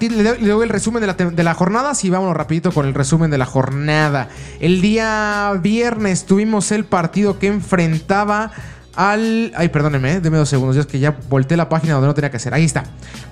le, 0.00 0.48
doy, 0.48 0.64
el 0.64 0.70
resumen 0.70 1.02
de 1.02 1.06
la, 1.06 1.12
de 1.12 1.44
la, 1.44 1.54
jornada. 1.54 1.94
Sí, 1.94 2.08
vámonos 2.08 2.34
rapidito 2.34 2.72
con 2.72 2.86
el 2.86 2.94
resumen 2.94 3.30
de 3.30 3.36
la 3.36 3.44
jornada. 3.44 4.30
El 4.58 4.80
día 4.80 5.52
viernes 5.62 6.24
tuvimos 6.24 6.72
el 6.72 6.86
partido 6.86 7.38
que 7.38 7.48
enfrentaba 7.48 8.52
al. 8.96 9.52
Ay, 9.54 9.68
perdónenme, 9.68 10.20
deme 10.20 10.38
dos 10.38 10.48
segundos. 10.48 10.74
Ya 10.74 10.80
es 10.80 10.86
que 10.86 10.98
ya 10.98 11.16
volteé 11.28 11.56
la 11.56 11.68
página 11.68 11.94
donde 11.94 12.08
no 12.08 12.14
tenía 12.14 12.30
que 12.30 12.38
hacer. 12.38 12.54
Ahí 12.54 12.64
está. 12.64 12.84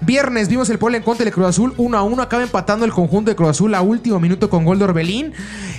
Viernes 0.03 0.49
vimos 0.49 0.71
el 0.71 0.79
Puebla 0.79 0.99
en 0.99 1.03
contra 1.03 1.25
del 1.25 1.33
Cruz 1.33 1.49
Azul. 1.49 1.75
1 1.77 1.99
a 1.99 2.03
1. 2.03 2.23
Acaba 2.23 2.43
empatando 2.43 2.85
el 2.85 2.93
conjunto 2.93 3.31
de 3.31 3.37
Cruz 3.37 3.51
Azul 3.51 3.75
a 3.75 3.81
último 3.81 4.21
minuto 4.21 4.49
con 4.51 4.65
gol 4.65 4.79
de 4.79 4.85
Orbelín. 4.85 5.33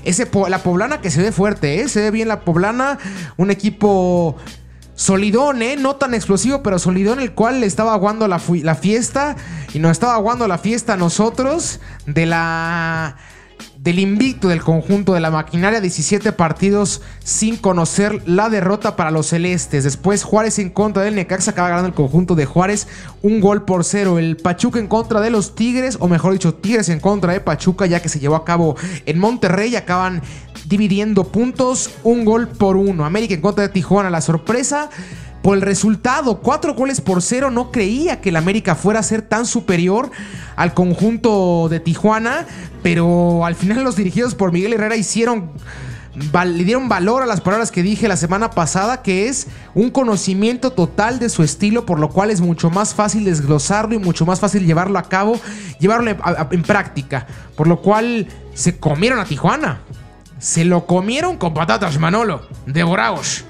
Ese, 0.04 0.30
la 0.50 0.60
poblana 0.60 1.00
que 1.00 1.12
se 1.12 1.22
ve 1.22 1.32
fuerte, 1.32 1.82
¿eh? 1.82 1.88
Se 1.88 2.02
ve 2.02 2.12
bien 2.12 2.28
la 2.28 2.42
poblana. 2.42 2.98
Un 3.38 3.52
equipo 3.52 4.36
solidón, 4.96 5.62
¿eh? 5.62 5.78
No 5.78 5.96
tan 5.96 6.14
explosivo, 6.14 6.64
pero 6.64 6.80
solidón, 6.80 7.20
el 7.20 7.34
cual 7.34 7.62
le 7.62 7.68
estaba 7.68 7.94
aguando 7.94 8.28
la, 8.28 8.42
la 8.64 8.76
fiesta. 8.76 9.36
Y 9.74 9.80
nos 9.80 9.92
estaba 9.92 10.16
aguando 10.16 10.48
la 10.48 10.58
fiesta 10.58 10.94
a 10.94 10.98
nosotros 10.98 11.80
de 12.06 12.26
la 12.26 13.18
del 13.86 14.00
invicto 14.00 14.48
del 14.48 14.64
conjunto 14.64 15.14
de 15.14 15.20
la 15.20 15.30
maquinaria, 15.30 15.80
17 15.80 16.32
partidos 16.32 17.04
sin 17.24 17.56
conocer 17.56 18.28
la 18.28 18.50
derrota 18.50 18.96
para 18.96 19.12
los 19.12 19.28
celestes. 19.28 19.84
Después 19.84 20.24
Juárez 20.24 20.58
en 20.58 20.72
contra 20.72 21.04
del 21.04 21.14
Necaxa 21.14 21.52
acaba 21.52 21.70
ganando 21.70 21.90
el 21.90 21.94
conjunto 21.94 22.34
de 22.34 22.48
Juárez 22.48 22.88
un 23.22 23.40
gol 23.40 23.64
por 23.64 23.84
cero. 23.84 24.18
El 24.18 24.38
Pachuca 24.38 24.80
en 24.80 24.88
contra 24.88 25.22
de 25.22 25.30
los 25.30 25.54
Tigres, 25.54 25.98
o 26.00 26.08
mejor 26.08 26.34
dicho, 26.34 26.56
Tigres 26.56 26.90
en 26.90 27.00
contra 27.00 27.34
de 27.34 27.42
Pachuca, 27.42 27.86
ya 27.86 28.02
que 28.02 28.10
se 28.10 28.20
llevó 28.20 28.36
a 28.36 28.44
cabo 28.44 28.76
en 29.06 29.20
Monterrey, 29.20 29.76
acaban 29.76 30.24
dividiendo 30.66 31.26
puntos 31.26 31.92
un 32.04 32.26
gol 32.26 32.48
por 32.48 32.78
uno. 32.78 33.06
América 33.06 33.36
en 33.36 33.42
contra 33.42 33.68
de 33.68 33.70
Tijuana, 33.70 34.10
la 34.10 34.22
sorpresa 34.22 34.90
por 35.46 35.58
el 35.58 35.62
resultado. 35.62 36.40
Cuatro 36.40 36.74
goles 36.74 37.02
por 37.02 37.22
cero. 37.22 37.52
No 37.52 37.72
creía 37.72 38.20
que 38.20 38.30
el 38.30 38.36
América 38.36 38.74
fuera 38.74 39.02
a 39.02 39.04
ser 39.04 39.22
tan 39.22 39.46
superior 39.46 40.10
al 40.56 40.74
conjunto 40.74 41.68
de 41.70 41.80
Tijuana. 41.80 42.48
Pero 42.82 43.46
al 43.46 43.54
final 43.54 43.84
los 43.84 43.96
dirigidos 43.96 44.34
por 44.34 44.52
Miguel 44.52 44.74
Herrera 44.74 44.96
hicieron... 44.96 45.52
Le 46.16 46.64
dieron 46.64 46.90
valor 46.90 47.22
a 47.22 47.28
las 47.28 47.42
palabras 47.42 47.70
que 47.70 47.84
dije 47.84 48.08
la 48.08 48.18
semana 48.18 48.50
pasada, 48.50 49.04
que 49.04 49.28
es 49.28 49.46
un 49.76 49.92
conocimiento 49.92 50.72
total 50.72 51.20
de 51.20 51.30
su 51.30 51.44
estilo, 51.44 51.86
por 51.86 52.00
lo 52.00 52.10
cual 52.10 52.32
es 52.32 52.42
mucho 52.42 52.72
más 52.72 52.96
fácil 52.96 53.26
desglosarlo 53.26 53.94
y 53.94 54.00
mucho 54.00 54.26
más 54.26 54.40
fácil 54.40 54.66
llevarlo 54.66 54.98
a 54.98 55.04
cabo, 55.04 55.40
llevarlo 55.80 56.10
en 56.50 56.64
práctica. 56.64 57.28
Por 57.56 57.68
lo 57.68 57.82
cual 57.84 58.28
se 58.56 58.80
comieron 58.80 59.20
a 59.20 59.26
Tijuana. 59.26 59.82
Se 60.40 60.66
lo 60.66 60.88
comieron 60.88 61.38
con 61.38 61.54
patatas, 61.54 62.00
Manolo, 62.00 62.42
devorados. 62.66 63.46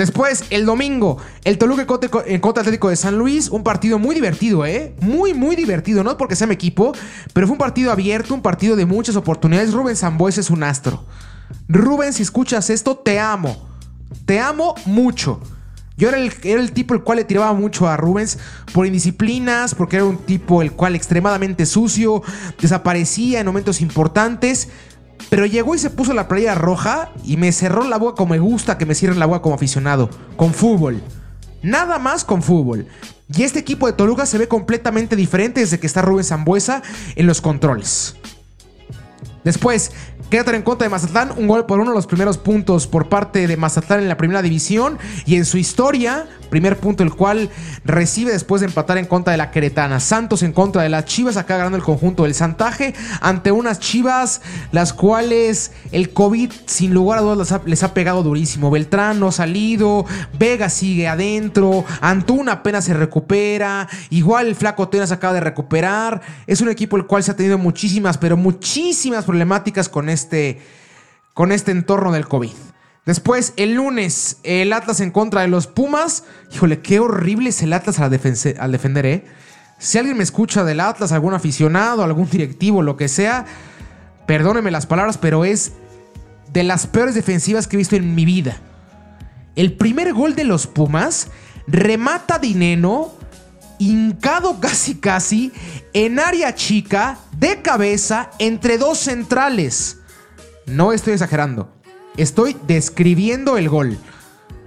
Después, 0.00 0.44
el 0.48 0.64
domingo, 0.64 1.18
el 1.44 1.58
Toluca 1.58 1.84
contra 1.86 2.62
Atlético 2.62 2.88
de 2.88 2.96
San 2.96 3.18
Luis. 3.18 3.50
Un 3.50 3.62
partido 3.62 3.98
muy 3.98 4.14
divertido, 4.14 4.64
¿eh? 4.64 4.94
Muy, 5.02 5.34
muy 5.34 5.56
divertido. 5.56 6.02
No 6.02 6.16
porque 6.16 6.36
sea 6.36 6.46
mi 6.46 6.54
equipo, 6.54 6.94
pero 7.34 7.46
fue 7.46 7.52
un 7.52 7.58
partido 7.58 7.92
abierto, 7.92 8.32
un 8.32 8.40
partido 8.40 8.76
de 8.76 8.86
muchas 8.86 9.14
oportunidades. 9.16 9.74
Rubén 9.74 9.96
Zambues 9.96 10.38
es 10.38 10.48
un 10.48 10.62
astro. 10.62 11.04
Rubén, 11.68 12.14
si 12.14 12.22
escuchas 12.22 12.70
esto, 12.70 12.96
te 12.96 13.20
amo. 13.20 13.68
Te 14.24 14.40
amo 14.40 14.74
mucho. 14.86 15.38
Yo 15.98 16.08
era 16.08 16.16
el, 16.16 16.32
era 16.44 16.62
el, 16.62 16.72
tipo 16.72 16.94
el 16.94 17.02
cual 17.02 17.18
le 17.18 17.24
tiraba 17.24 17.52
mucho 17.52 17.86
a 17.86 17.98
Rubens 17.98 18.38
por 18.72 18.86
indisciplinas, 18.86 19.74
porque 19.74 19.96
era 19.96 20.06
un 20.06 20.16
tipo 20.16 20.62
el 20.62 20.72
cual 20.72 20.96
extremadamente 20.96 21.66
sucio, 21.66 22.22
desaparecía 22.58 23.40
en 23.40 23.46
momentos 23.46 23.82
importantes. 23.82 24.70
Pero 25.28 25.46
llegó 25.46 25.74
y 25.74 25.78
se 25.78 25.90
puso 25.90 26.14
la 26.14 26.28
playa 26.28 26.54
roja 26.54 27.12
y 27.24 27.36
me 27.36 27.52
cerró 27.52 27.84
la 27.84 27.98
boca 27.98 28.16
como 28.16 28.32
me 28.32 28.38
gusta 28.38 28.78
que 28.78 28.86
me 28.86 28.94
cierren 28.94 29.18
la 29.18 29.26
boca 29.26 29.42
como 29.42 29.54
aficionado. 29.54 30.10
Con 30.36 30.54
fútbol. 30.54 31.02
Nada 31.62 31.98
más 31.98 32.24
con 32.24 32.42
fútbol. 32.42 32.86
Y 33.32 33.42
este 33.42 33.60
equipo 33.60 33.86
de 33.86 33.92
Toluca 33.92 34.26
se 34.26 34.38
ve 34.38 34.48
completamente 34.48 35.14
diferente 35.14 35.60
desde 35.60 35.78
que 35.78 35.86
está 35.86 36.02
Rubén 36.02 36.24
Zambuesa 36.24 36.82
en 37.14 37.26
los 37.26 37.40
controles. 37.40 38.16
Después, 39.44 39.92
Querétaro 40.30 40.56
en 40.56 40.62
contra 40.62 40.84
de 40.84 40.90
Mazatlán, 40.90 41.32
un 41.36 41.48
gol 41.48 41.66
por 41.66 41.80
uno 41.80 41.92
los 41.92 42.06
primeros 42.06 42.38
puntos 42.38 42.86
por 42.86 43.08
parte 43.08 43.48
de 43.48 43.56
Mazatlán 43.56 43.98
en 43.98 44.08
la 44.08 44.16
primera 44.16 44.42
división 44.42 44.96
y 45.26 45.34
en 45.34 45.44
su 45.44 45.58
historia, 45.58 46.28
primer 46.50 46.78
punto 46.78 47.02
el 47.02 47.12
cual 47.12 47.50
recibe 47.84 48.30
después 48.30 48.60
de 48.60 48.68
empatar 48.68 48.96
en 48.98 49.06
contra 49.06 49.32
de 49.32 49.38
la 49.38 49.50
Queretana. 49.50 49.98
Santos 49.98 50.44
en 50.44 50.52
contra 50.52 50.82
de 50.82 50.88
las 50.88 51.06
Chivas, 51.06 51.36
acá 51.36 51.56
ganando 51.56 51.76
el 51.76 51.82
conjunto 51.82 52.22
del 52.22 52.34
Santaje 52.34 52.94
ante 53.20 53.50
unas 53.50 53.80
Chivas 53.80 54.40
las 54.70 54.92
cuales 54.92 55.72
el 55.90 56.12
COVID 56.12 56.52
sin 56.66 56.94
lugar 56.94 57.18
a 57.18 57.22
dudas 57.22 57.60
les 57.64 57.82
ha, 57.82 57.92
pegado 57.92 58.22
durísimo. 58.22 58.70
Beltrán 58.70 59.18
no 59.18 59.28
ha 59.28 59.32
salido, 59.32 60.06
Vega 60.38 60.68
sigue 60.68 61.08
adentro, 61.08 61.84
Antuna 62.00 62.52
apenas 62.52 62.84
se 62.84 62.94
recupera, 62.94 63.88
igual 64.10 64.54
Flaco 64.54 64.88
Tena 64.88 65.08
se 65.08 65.14
acaba 65.14 65.34
de 65.34 65.40
recuperar. 65.40 66.20
Es 66.46 66.60
un 66.60 66.68
equipo 66.68 66.96
el 66.96 67.06
cual 67.06 67.24
se 67.24 67.32
ha 67.32 67.36
tenido 67.36 67.58
muchísimas, 67.58 68.16
pero 68.16 68.36
muchísimas 68.36 69.24
problemáticas 69.24 69.88
con 69.88 70.08
este, 70.08 70.19
con 71.34 71.52
este 71.52 71.70
entorno 71.70 72.12
del 72.12 72.28
COVID. 72.28 72.52
Después, 73.06 73.54
el 73.56 73.74
lunes, 73.74 74.38
el 74.42 74.72
Atlas 74.72 75.00
en 75.00 75.10
contra 75.10 75.40
de 75.40 75.48
los 75.48 75.66
Pumas. 75.66 76.24
Híjole, 76.52 76.80
qué 76.80 77.00
horrible 77.00 77.50
es 77.50 77.62
el 77.62 77.72
Atlas 77.72 77.98
al, 77.98 78.10
defender, 78.10 79.06
¿eh? 79.06 79.24
Si 79.78 79.96
alguien 79.96 80.18
me 80.18 80.22
escucha 80.22 80.64
del 80.64 80.80
Atlas, 80.80 81.10
algún 81.12 81.32
aficionado, 81.32 82.04
algún 82.04 82.28
directivo, 82.28 82.82
lo 82.82 82.98
que 82.98 83.08
sea, 83.08 83.46
perdóneme 84.26 84.70
las 84.70 84.86
palabras, 84.86 85.16
pero 85.16 85.46
es 85.46 85.72
de 86.52 86.62
las 86.64 86.86
peores 86.86 87.14
defensivas 87.14 87.66
que 87.66 87.76
he 87.76 87.78
visto 87.78 87.96
en 87.96 88.14
mi 88.14 88.26
vida. 88.26 88.58
El 89.56 89.72
primer 89.72 90.12
gol 90.12 90.34
de 90.34 90.44
los 90.44 90.66
Pumas 90.66 91.28
remata 91.66 92.38
Dineno, 92.38 93.12
hincado 93.78 94.60
casi 94.60 94.96
casi, 94.96 95.52
en 95.94 96.20
área 96.20 96.54
chica, 96.54 97.18
de 97.38 97.62
cabeza, 97.62 98.30
entre 98.38 98.76
dos 98.76 98.98
centrales. 98.98 99.99
No 100.70 100.92
estoy 100.92 101.14
exagerando. 101.14 101.68
Estoy 102.16 102.56
describiendo 102.66 103.58
el 103.58 103.68
gol. 103.68 103.98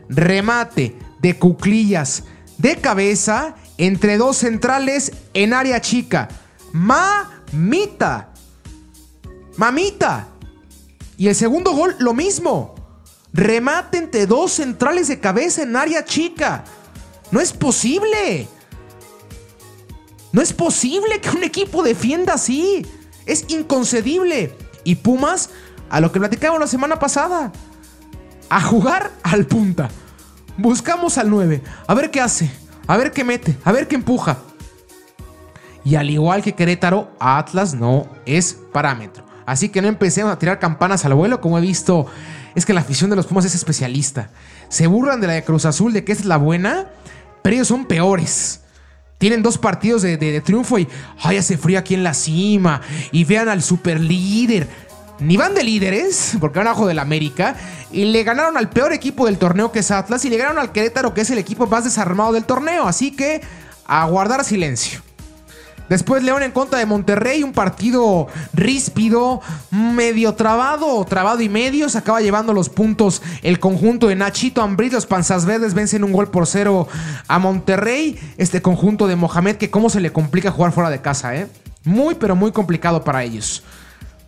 Remate 0.10 0.98
de 1.20 1.40
cuclillas 1.40 2.26
de 2.58 2.76
cabeza 2.76 3.56
entre 3.78 4.18
dos 4.18 4.38
centrales 4.38 5.14
en 5.34 5.54
área 5.54 5.80
chica. 5.80 6.28
Mamita. 6.74 8.34
Mamita. 9.56 10.28
Y 11.18 11.30
el 11.30 11.36
segundo 11.36 11.72
gol, 11.72 11.96
lo 12.00 12.14
mismo. 12.14 12.76
Remate 13.32 13.98
entre 13.98 14.28
dos 14.28 14.52
centrales 14.52 15.08
de 15.08 15.22
cabeza 15.22 15.64
en 15.64 15.76
área 15.78 16.04
chica. 16.04 16.66
No 17.32 17.40
es 17.40 17.54
posible. 17.54 18.48
No 20.34 20.42
es 20.42 20.52
posible 20.52 21.22
que 21.22 21.30
un 21.30 21.44
equipo 21.44 21.82
defienda 21.82 22.34
así. 22.34 22.86
Es 23.26 23.46
inconcebible. 23.48 24.54
Y 24.84 24.96
Pumas 24.96 25.50
a 25.94 26.00
lo 26.00 26.12
que 26.12 26.20
platicamos 26.20 26.60
la 26.60 26.66
semana 26.66 26.98
pasada. 26.98 27.52
A 28.50 28.62
jugar 28.62 29.12
al 29.22 29.46
punta. 29.46 29.90
Buscamos 30.58 31.20
al 31.20 31.30
9. 31.30 31.62
A 31.86 31.94
ver 31.94 32.10
qué 32.10 32.20
hace. 32.20 32.50
A 32.88 32.98
ver 32.98 33.12
qué 33.12 33.24
mete. 33.24 33.56
A 33.64 33.72
ver 33.72 33.88
qué 33.88 33.94
empuja. 33.94 34.40
Y 35.86 35.94
al 35.94 36.10
igual 36.10 36.42
que 36.42 36.56
Querétaro, 36.56 37.12
Atlas 37.20 37.76
no 37.76 38.08
es 38.26 38.58
parámetro. 38.74 39.24
Así 39.46 39.70
que 39.70 39.84
no 39.84 39.88
empecemos 39.88 40.34
a 40.34 40.40
tirar 40.40 40.58
campanas 40.58 41.06
al 41.06 41.14
vuelo 41.14 41.40
como 41.40 41.60
he 41.60 41.62
visto. 41.62 42.08
Es 42.56 42.66
que 42.66 42.74
la 42.74 42.82
afición 42.82 43.12
de 43.12 43.16
los 43.16 43.28
Pumas 43.28 43.46
es 43.46 43.54
especialista. 43.54 44.32
Se 44.70 44.88
burlan 44.88 45.22
de 45.22 45.28
la 45.28 45.34
de 45.34 45.44
Cruz 45.44 45.66
Azul, 45.66 45.94
de 45.94 46.04
que 46.04 46.12
es 46.12 46.26
la 46.26 46.38
buena, 46.38 46.88
pero 47.44 47.54
ellos 47.54 47.68
son 47.68 47.86
peores. 47.86 48.62
Tienen 49.20 49.44
dos 49.44 49.60
partidos 49.60 50.02
de, 50.02 50.42
triunfo 50.42 50.80
y 50.80 50.88
ay, 51.22 51.38
hace 51.38 51.56
frío 51.56 51.78
aquí 51.78 51.94
en 51.94 52.04
la 52.04 52.16
cima. 52.16 52.82
Y 53.12 53.26
vean 53.26 53.48
al 53.48 53.62
superlíder 53.62 54.68
ni 55.24 55.38
van 55.38 55.56
de 55.56 55.64
líderes, 55.64 56.34
porque 56.40 56.60
van 56.60 56.68
abajo 56.68 56.88
del 56.88 57.00
América, 57.00 57.56
y 57.92 58.06
le 58.06 58.24
ganaron 58.24 58.58
al 58.58 58.70
peor 58.70 58.94
equipo 58.94 59.26
del 59.26 59.38
torneo 59.38 59.72
que 59.72 59.80
es 59.80 59.92
Atlas, 59.92 60.26
y 60.26 60.30
le 60.30 60.38
ganaron 60.38 60.60
al 60.60 60.72
Querétaro, 60.72 61.14
que 61.14 61.22
es 61.22 61.30
el 61.30 61.38
equipo 61.38 61.68
más 61.68 61.84
desarmado 61.84 62.34
del 62.34 62.46
torneo. 62.46 62.88
Así 62.88 63.12
que 63.12 63.42
a 63.86 64.06
guardar 64.06 64.44
silencio. 64.44 65.02
Después 65.90 66.24
León 66.24 66.44
en 66.44 66.52
contra 66.52 66.80
de 66.80 66.86
Monterrey, 66.86 67.44
un 67.44 67.52
partido 67.52 68.28
ríspido, 68.54 69.42
medio 69.70 70.34
trabado, 70.34 71.04
trabado 71.06 71.42
y 71.42 71.50
medio. 71.50 71.90
Se 71.90 71.98
acaba 71.98 72.22
llevando 72.22 72.54
los 72.54 72.70
puntos 72.70 73.22
el 73.44 73.60
conjunto 73.60 74.08
de 74.08 74.16
Nachito 74.16 74.62
Ambrit. 74.62 74.94
Los 74.94 75.06
Panzas 75.06 75.46
Verdes 75.46 75.74
vencen 75.74 76.04
un 76.04 76.14
gol 76.14 76.30
por 76.32 76.48
cero 76.48 76.88
a 77.28 77.38
Monterrey. 77.38 78.18
Este 78.38 78.62
conjunto 78.62 79.08
de 79.08 79.18
Mohamed, 79.18 79.58
que 79.58 79.70
cómo 79.70 79.90
se 79.90 80.00
le 80.00 80.12
complica 80.12 80.52
jugar 80.52 80.72
fuera 80.72 80.90
de 80.90 81.02
casa, 81.02 81.36
¿eh? 81.36 81.48
Muy, 81.84 82.16
pero 82.16 82.36
muy 82.36 82.52
complicado 82.54 83.04
para 83.04 83.24
ellos. 83.24 83.64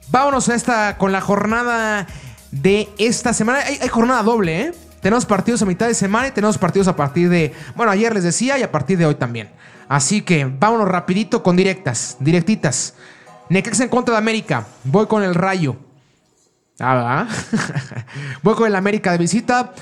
Vámonos 0.09 0.49
a 0.49 0.55
esta 0.55 0.97
con 0.97 1.11
la 1.11 1.21
jornada 1.21 2.07
de 2.51 2.89
esta 2.97 3.33
semana. 3.33 3.59
Hay, 3.59 3.87
jornada 3.87 4.23
doble, 4.23 4.61
¿eh? 4.61 4.73
Tenemos 5.01 5.25
partidos 5.25 5.61
a 5.61 5.65
mitad 5.65 5.87
de 5.87 5.93
semana 5.93 6.27
y 6.27 6.31
tenemos 6.31 6.57
partidos 6.57 6.87
a 6.87 6.95
partir 6.95 7.29
de... 7.29 7.53
Bueno, 7.75 7.91
ayer 7.91 8.13
les 8.13 8.23
decía 8.23 8.57
y 8.57 8.63
a 8.63 8.71
partir 8.71 8.97
de 8.97 9.05
hoy 9.05 9.15
también. 9.15 9.51
Así 9.87 10.21
que 10.21 10.45
vámonos 10.45 10.87
rapidito 10.87 11.43
con 11.43 11.55
directas, 11.55 12.17
directitas. 12.19 12.95
Necaxa 13.49 13.83
en 13.83 13.89
contra 13.89 14.13
de 14.13 14.17
América. 14.17 14.65
Voy 14.83 15.05
con 15.05 15.21
el 15.21 15.35
Rayo. 15.35 15.77
Ah, 16.79 17.27
Voy 18.43 18.55
con 18.55 18.67
el 18.67 18.75
América 18.75 19.11
de 19.11 19.17
visita. 19.19 19.73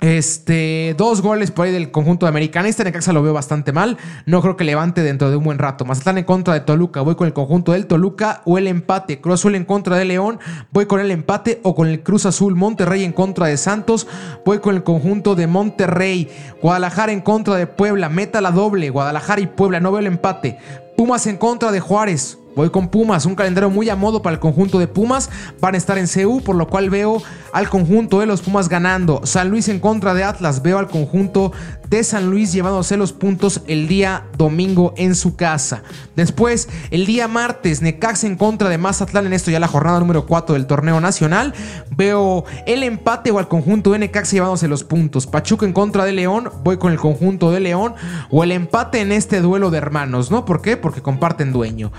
Este, 0.00 0.94
dos 0.96 1.22
goles 1.22 1.50
por 1.50 1.66
ahí 1.66 1.72
del 1.72 1.90
conjunto 1.90 2.26
Americanista. 2.26 2.84
Necaxa 2.84 3.12
lo 3.12 3.22
veo 3.22 3.32
bastante 3.32 3.72
mal. 3.72 3.96
No 4.26 4.40
creo 4.40 4.56
que 4.56 4.62
levante 4.62 5.02
dentro 5.02 5.28
de 5.30 5.36
un 5.36 5.44
buen 5.44 5.58
rato. 5.58 5.84
Mazatlán 5.84 6.18
en 6.18 6.24
contra 6.24 6.54
de 6.54 6.60
Toluca. 6.60 7.00
Voy 7.00 7.16
con 7.16 7.26
el 7.26 7.32
conjunto 7.32 7.72
del 7.72 7.86
Toluca 7.86 8.42
o 8.44 8.58
el 8.58 8.68
empate. 8.68 9.20
Cruz 9.20 9.40
Azul 9.40 9.56
en 9.56 9.64
contra 9.64 9.96
de 9.96 10.04
León. 10.04 10.38
Voy 10.70 10.86
con 10.86 11.00
el 11.00 11.10
empate 11.10 11.60
o 11.64 11.74
con 11.74 11.88
el 11.88 12.02
Cruz 12.02 12.26
Azul. 12.26 12.54
Monterrey 12.54 13.02
en 13.02 13.12
contra 13.12 13.46
de 13.46 13.56
Santos. 13.56 14.06
Voy 14.44 14.60
con 14.60 14.76
el 14.76 14.84
conjunto 14.84 15.34
de 15.34 15.48
Monterrey. 15.48 16.28
Guadalajara 16.62 17.10
en 17.10 17.20
contra 17.20 17.56
de 17.56 17.66
Puebla. 17.66 18.08
Meta 18.08 18.40
la 18.40 18.52
doble. 18.52 18.90
Guadalajara 18.90 19.40
y 19.40 19.46
Puebla. 19.48 19.80
No 19.80 19.90
veo 19.90 20.00
el 20.00 20.06
empate. 20.06 20.58
Pumas 20.96 21.26
en 21.26 21.38
contra 21.38 21.72
de 21.72 21.80
Juárez. 21.80 22.38
Voy 22.58 22.70
con 22.70 22.88
Pumas, 22.88 23.24
un 23.24 23.36
calendario 23.36 23.70
muy 23.70 23.88
a 23.88 23.94
modo 23.94 24.20
para 24.20 24.34
el 24.34 24.40
conjunto 24.40 24.80
de 24.80 24.88
Pumas. 24.88 25.30
Van 25.60 25.76
a 25.76 25.78
estar 25.78 25.96
en 25.96 26.08
CU, 26.08 26.42
por 26.42 26.56
lo 26.56 26.66
cual 26.66 26.90
veo 26.90 27.22
al 27.52 27.68
conjunto 27.68 28.18
de 28.18 28.26
los 28.26 28.42
Pumas 28.42 28.68
ganando. 28.68 29.20
San 29.24 29.48
Luis 29.48 29.68
en 29.68 29.78
contra 29.78 30.12
de 30.12 30.24
Atlas, 30.24 30.60
veo 30.60 30.80
al 30.80 30.88
conjunto 30.88 31.52
de 31.88 32.02
San 32.04 32.28
Luis 32.28 32.52
llevándose 32.52 32.96
los 32.96 33.12
puntos 33.12 33.62
el 33.66 33.88
día 33.88 34.24
domingo 34.36 34.92
en 34.96 35.14
su 35.14 35.36
casa. 35.36 35.82
Después, 36.16 36.68
el 36.90 37.06
día 37.06 37.28
martes, 37.28 37.80
Necaxa 37.80 38.26
en 38.26 38.36
contra 38.36 38.68
de 38.68 38.76
Mazatlán, 38.76 39.26
en 39.26 39.32
esto 39.32 39.50
ya 39.50 39.60
la 39.60 39.68
jornada 39.68 40.00
número 40.00 40.26
4 40.26 40.54
del 40.54 40.66
torneo 40.66 41.00
nacional. 41.00 41.54
Veo 41.96 42.44
el 42.66 42.82
empate 42.82 43.30
o 43.30 43.38
al 43.38 43.48
conjunto 43.48 43.92
de 43.92 44.00
Necaxa 44.00 44.32
llevándose 44.32 44.66
los 44.66 44.82
puntos. 44.82 45.28
Pachuca 45.28 45.64
en 45.64 45.72
contra 45.72 46.04
de 46.04 46.12
León, 46.12 46.50
voy 46.64 46.76
con 46.76 46.90
el 46.90 46.98
conjunto 46.98 47.52
de 47.52 47.60
León. 47.60 47.94
O 48.30 48.42
el 48.42 48.50
empate 48.50 49.00
en 49.00 49.12
este 49.12 49.40
duelo 49.40 49.70
de 49.70 49.78
hermanos, 49.78 50.32
¿no? 50.32 50.44
¿Por 50.44 50.60
qué? 50.60 50.76
Porque 50.76 51.02
comparten 51.02 51.52
dueño. 51.52 51.92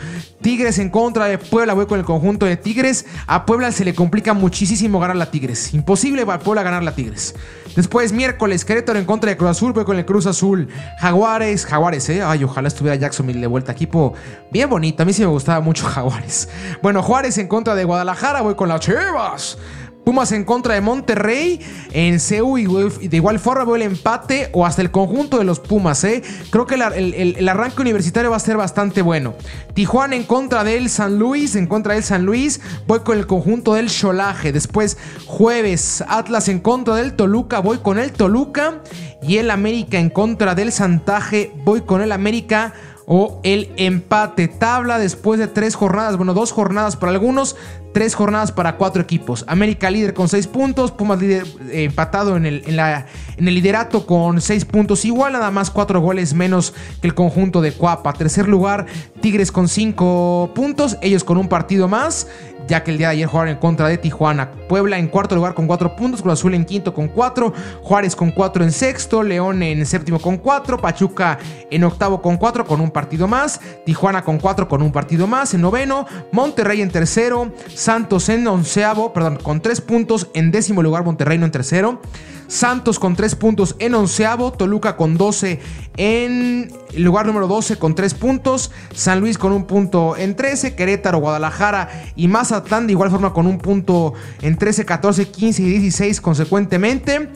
Tigres 0.49 0.79
en 0.79 0.89
contra 0.89 1.27
de 1.27 1.37
Puebla, 1.37 1.75
voy 1.75 1.85
con 1.85 1.99
el 1.99 2.05
conjunto 2.05 2.47
de 2.47 2.57
Tigres. 2.57 3.05
A 3.27 3.45
Puebla 3.45 3.71
se 3.71 3.85
le 3.85 3.93
complica 3.93 4.33
muchísimo 4.33 4.99
ganar 4.99 5.15
la 5.15 5.29
Tigres. 5.29 5.75
Imposible 5.75 6.25
para 6.25 6.39
Puebla 6.39 6.63
ganar 6.63 6.81
la 6.81 6.95
Tigres. 6.95 7.35
Después, 7.75 8.13
miércoles, 8.13 8.65
Querétaro 8.65 8.97
en 8.97 9.05
contra 9.05 9.29
de 9.29 9.37
Cruz 9.37 9.51
Azul, 9.51 9.73
voy 9.73 9.85
con 9.85 9.99
el 9.99 10.05
Cruz 10.05 10.25
Azul. 10.25 10.67
Jaguares, 11.01 11.67
Jaguares, 11.67 12.09
¿eh? 12.09 12.23
Ay, 12.23 12.43
ojalá 12.43 12.67
estuviera 12.67 12.95
Jacksonville 12.95 13.39
de 13.39 13.45
vuelta. 13.45 13.73
Equipo 13.73 14.15
bien 14.49 14.71
bonito. 14.71 15.03
A 15.03 15.05
mí 15.05 15.13
sí 15.13 15.21
me 15.21 15.27
gustaba 15.27 15.61
mucho 15.61 15.85
Jaguares. 15.87 16.49
Bueno, 16.81 17.03
Juárez 17.03 17.37
en 17.37 17.47
contra 17.47 17.75
de 17.75 17.83
Guadalajara, 17.83 18.41
voy 18.41 18.55
con 18.55 18.69
las 18.69 18.79
Chivas. 18.79 19.59
Pumas 20.03 20.31
en 20.31 20.43
contra 20.43 20.73
de 20.73 20.81
Monterrey 20.81 21.59
en 21.91 22.19
CEU 22.19 22.57
y 22.57 23.07
de 23.07 23.17
igual 23.17 23.39
forma 23.39 23.65
veo 23.65 23.75
el 23.75 23.83
empate 23.83 24.49
o 24.53 24.65
hasta 24.65 24.81
el 24.81 24.91
conjunto 24.91 25.37
de 25.37 25.43
los 25.43 25.59
Pumas. 25.59 26.03
¿eh? 26.03 26.23
Creo 26.49 26.65
que 26.65 26.75
el, 26.75 27.49
arranque 27.49 27.81
universitario 27.81 28.31
va 28.31 28.37
a 28.37 28.39
ser 28.39 28.57
bastante 28.57 29.01
bueno. 29.01 29.35
Tijuana 29.73 30.15
en 30.15 30.23
contra 30.23 30.63
del 30.63 30.89
San 30.89 31.19
Luis, 31.19 31.55
en 31.55 31.67
contra 31.67 31.93
del 31.93 32.03
San 32.03 32.25
Luis, 32.25 32.59
voy 32.87 33.01
con 33.01 33.17
el 33.17 33.27
conjunto 33.27 33.75
del 33.75 33.89
Cholaje. 33.89 34.51
Después 34.51 34.97
jueves 35.25 36.03
Atlas 36.07 36.47
en 36.47 36.59
contra 36.59 36.95
del 36.95 37.15
Toluca, 37.15 37.59
voy 37.59 37.77
con 37.79 37.99
el 37.99 38.11
Toluca. 38.11 38.81
Y 39.21 39.37
el 39.37 39.51
América 39.51 39.99
en 39.99 40.09
contra 40.09 40.55
del 40.55 40.71
Santaje, 40.71 41.51
voy 41.65 41.81
con 41.81 42.01
el 42.01 42.13
América 42.13 42.73
o 43.11 43.41
el 43.43 43.71
empate. 43.75 44.47
Tabla 44.47 44.99
después 44.99 45.39
de 45.39 45.47
tres 45.47 45.75
jornadas, 45.75 46.15
bueno, 46.15 46.35
dos 46.35 46.51
jornadas 46.51 46.95
para 46.95 47.11
algunos, 47.11 47.55
tres 47.93 48.15
jornadas 48.15 48.51
para 48.51 48.75
cuatro 48.77 49.01
equipos. 49.01 49.45
América 49.47 49.89
líder 49.89 50.13
con 50.13 50.27
seis 50.27 50.47
puntos, 50.47 50.91
Pumas 50.91 51.19
líder, 51.19 51.45
eh, 51.71 51.83
empatado 51.85 52.37
en 52.37 52.45
el, 52.45 52.63
en, 52.65 52.75
la, 52.75 53.05
en 53.37 53.47
el 53.47 53.55
liderato 53.55 54.05
con 54.05 54.41
seis 54.41 54.65
puntos 54.65 55.05
igual, 55.05 55.33
nada 55.33 55.51
más 55.51 55.71
cuatro 55.71 56.01
goles 56.01 56.33
menos 56.33 56.73
que 57.01 57.07
el 57.07 57.13
conjunto 57.13 57.61
de 57.61 57.71
Cuapa. 57.71 58.13
Tercer 58.13 58.47
lugar, 58.47 58.85
Tigres 59.21 59.51
con 59.51 59.67
cinco 59.67 60.51
puntos, 60.53 60.97
ellos 61.01 61.23
con 61.23 61.37
un 61.37 61.47
partido 61.47 61.87
más 61.87 62.27
ya 62.69 62.83
que 62.83 62.91
el 62.91 62.99
día 62.99 63.07
de 63.07 63.13
ayer 63.13 63.27
jugaron 63.27 63.53
en 63.53 63.57
contra 63.57 63.87
de 63.87 63.97
Tijuana. 63.97 64.51
Puebla 64.69 64.99
en 64.99 65.07
cuarto 65.07 65.35
lugar 65.35 65.55
con 65.55 65.65
cuatro 65.65 65.95
puntos, 65.95 66.21
Cruz 66.21 66.33
Azul 66.33 66.53
en 66.53 66.65
quinto 66.65 66.93
con 66.93 67.07
cuatro, 67.07 67.51
Juárez 67.81 68.15
con 68.15 68.31
cuatro 68.31 68.63
en 68.63 68.71
sexto, 68.71 69.23
León 69.23 69.63
en 69.63 69.83
séptimo 69.87 70.19
con 70.19 70.37
cuatro, 70.37 70.77
Pachuca 70.77 71.39
en 71.71 71.83
octavo 71.83 72.21
con 72.21 72.37
cuatro 72.37 72.65
con 72.65 72.79
un 72.79 72.91
partido 72.91 73.27
más, 73.27 73.59
Tijuana 73.85 74.23
con 74.23 74.37
cuatro 74.37 74.67
con 74.67 74.83
un 74.83 74.91
partido 74.91 75.25
más 75.25 75.53
en 75.55 75.61
noveno, 75.61 76.05
Monterrey 76.31 76.81
en 76.81 76.91
tercero, 76.91 77.51
Santos 77.89 78.29
en 78.29 78.47
onceavo, 78.47 79.13
perdón, 79.13 79.39
con 79.41 79.61
tres 79.61 79.81
puntos 79.81 80.27
en 80.35 80.51
décimo 80.51 80.83
lugar, 80.83 81.03
Monterrey 81.03 81.39
no 81.39 81.45
en 81.45 81.51
tercero. 81.51 81.99
Santos 82.47 82.99
con 82.99 83.15
3 83.15 83.33
puntos 83.33 83.75
en 83.79 83.95
onceavo, 83.95 84.51
Toluca 84.51 84.95
con 84.95 85.17
12 85.17 85.59
en 85.97 86.71
lugar 86.95 87.25
número 87.25 87.47
12 87.47 87.77
con 87.77 87.95
3 87.95 88.13
puntos, 88.13 88.69
San 88.93 89.19
Luis 89.21 89.39
con 89.39 89.53
un 89.53 89.65
punto 89.65 90.15
en 90.17 90.35
13, 90.35 90.75
Querétaro, 90.75 91.17
Guadalajara 91.17 91.89
y 92.15 92.27
Mazatlán 92.27 92.85
de 92.85 92.93
igual 92.93 93.09
forma 93.09 93.33
con 93.33 93.47
un 93.47 93.57
punto 93.57 94.13
en 94.43 94.55
13, 94.55 94.85
14, 94.85 95.27
15 95.27 95.63
y 95.63 95.65
16 95.65 96.21
consecuentemente. 96.21 97.29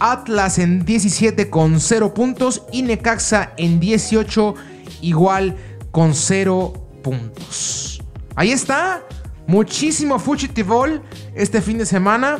Atlas 0.00 0.58
en 0.58 0.84
17 0.84 1.50
con 1.50 1.78
0 1.78 2.14
puntos 2.14 2.64
y 2.72 2.82
Necaxa 2.82 3.52
en 3.56 3.78
18 3.78 4.56
igual 5.02 5.56
con 5.92 6.14
0 6.14 6.72
puntos. 7.00 8.02
Ahí 8.34 8.52
está, 8.52 9.02
muchísimo 9.50 10.18
Fuchitibol 10.18 11.02
este 11.34 11.60
fin 11.60 11.78
de 11.78 11.86
semana 11.86 12.38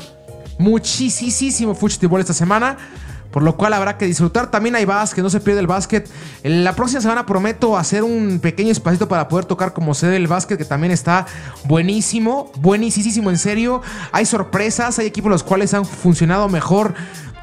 muchísimo 0.60 1.74
fútbol 1.74 2.20
esta 2.20 2.34
semana. 2.34 2.76
Por 3.32 3.44
lo 3.44 3.56
cual 3.56 3.72
habrá 3.74 3.96
que 3.96 4.06
disfrutar. 4.06 4.50
También 4.50 4.74
hay 4.74 4.84
básquet, 4.84 5.22
no 5.22 5.30
se 5.30 5.38
pierde 5.38 5.60
el 5.60 5.68
básquet. 5.68 6.10
La 6.42 6.74
próxima 6.74 7.00
semana 7.00 7.26
prometo 7.26 7.78
hacer 7.78 8.02
un 8.02 8.40
pequeño 8.40 8.72
espacito 8.72 9.06
para 9.06 9.28
poder 9.28 9.44
tocar 9.44 9.72
como 9.72 9.94
sede 9.94 10.16
el 10.16 10.26
básquet, 10.26 10.58
que 10.58 10.64
también 10.64 10.90
está 10.90 11.26
buenísimo, 11.64 12.50
buenísimo 12.56 13.30
en 13.30 13.38
serio. 13.38 13.82
Hay 14.10 14.26
sorpresas, 14.26 14.98
hay 14.98 15.06
equipos 15.06 15.30
los 15.30 15.44
cuales 15.44 15.74
han 15.74 15.84
funcionado 15.84 16.48
mejor 16.48 16.94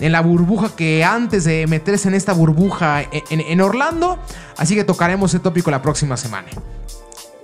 en 0.01 0.11
la 0.11 0.19
burbuja 0.19 0.75
que 0.75 1.05
antes 1.05 1.45
de 1.45 1.65
meterse 1.67 2.09
en 2.09 2.15
esta 2.15 2.33
burbuja 2.33 3.03
en, 3.03 3.39
en 3.39 3.61
Orlando. 3.61 4.19
Así 4.57 4.75
que 4.75 4.83
tocaremos 4.83 5.33
ese 5.33 5.39
tópico 5.39 5.71
la 5.71 5.81
próxima 5.81 6.17
semana. 6.17 6.49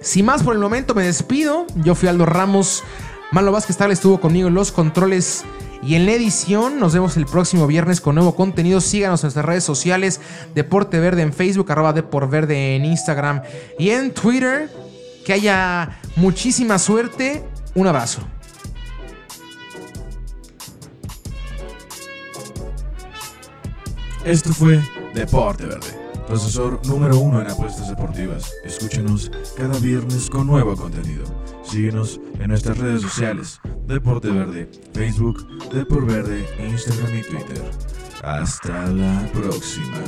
Sin 0.04 0.26
más 0.26 0.44
por 0.44 0.54
el 0.54 0.62
momento, 0.62 0.94
me 0.94 1.04
despido. 1.04 1.66
Yo 1.78 1.96
fui 1.96 2.10
Aldo 2.10 2.26
Ramos. 2.26 2.84
Malo 3.32 3.52
Vázquez 3.52 3.78
tal 3.78 3.90
estuvo 3.90 4.20
conmigo 4.20 4.50
en 4.50 4.54
los 4.54 4.72
controles 4.72 5.44
y 5.82 5.96
en 5.96 6.06
la 6.06 6.12
edición 6.12 6.80
nos 6.80 6.94
vemos 6.94 7.18
el 7.18 7.26
próximo 7.26 7.68
viernes 7.68 8.00
con 8.00 8.16
nuevo 8.16 8.36
contenido. 8.36 8.80
Síganos 8.82 9.22
en 9.22 9.28
nuestras 9.28 9.46
redes 9.46 9.64
sociales, 9.64 10.20
Deporte 10.54 11.00
Verde 11.00 11.24
en 11.24 11.34
Facebook, 11.34 11.72
arroba 11.72 11.94
Verde 11.94 12.76
en 12.76 12.86
Instagram 12.86 13.42
y 13.80 13.90
en 13.90 14.14
Twitter. 14.14 14.70
Que 15.26 15.34
haya 15.34 16.00
muchísima 16.18 16.78
suerte. 16.78 17.44
Un 17.74 17.88
abrazo. 17.88 18.22
Esto 24.26 24.54
fue 24.54 24.82
Deporte 25.14 25.66
Verde, 25.66 25.98
profesor 26.34 26.80
número 26.88 27.20
uno 27.20 27.42
en 27.42 27.48
apuestas 27.48 27.90
deportivas. 27.90 28.52
Escúchenos 28.64 29.32
cada 29.56 29.78
viernes 29.78 30.32
con 30.32 30.48
nuevo 30.48 30.76
contenido. 30.76 31.26
Síguenos 31.64 32.20
en 32.40 32.48
nuestras 32.48 32.80
redes 32.80 33.04
sociales, 33.04 33.60
Deporte 33.86 34.32
Verde, 34.32 34.68
Facebook, 34.94 35.46
Deporte 35.72 36.12
Verde, 36.12 36.48
Instagram 36.68 37.20
y 37.20 37.22
Twitter. 37.22 37.72
Hasta 38.24 38.88
la 38.88 39.30
próxima. 39.32 40.04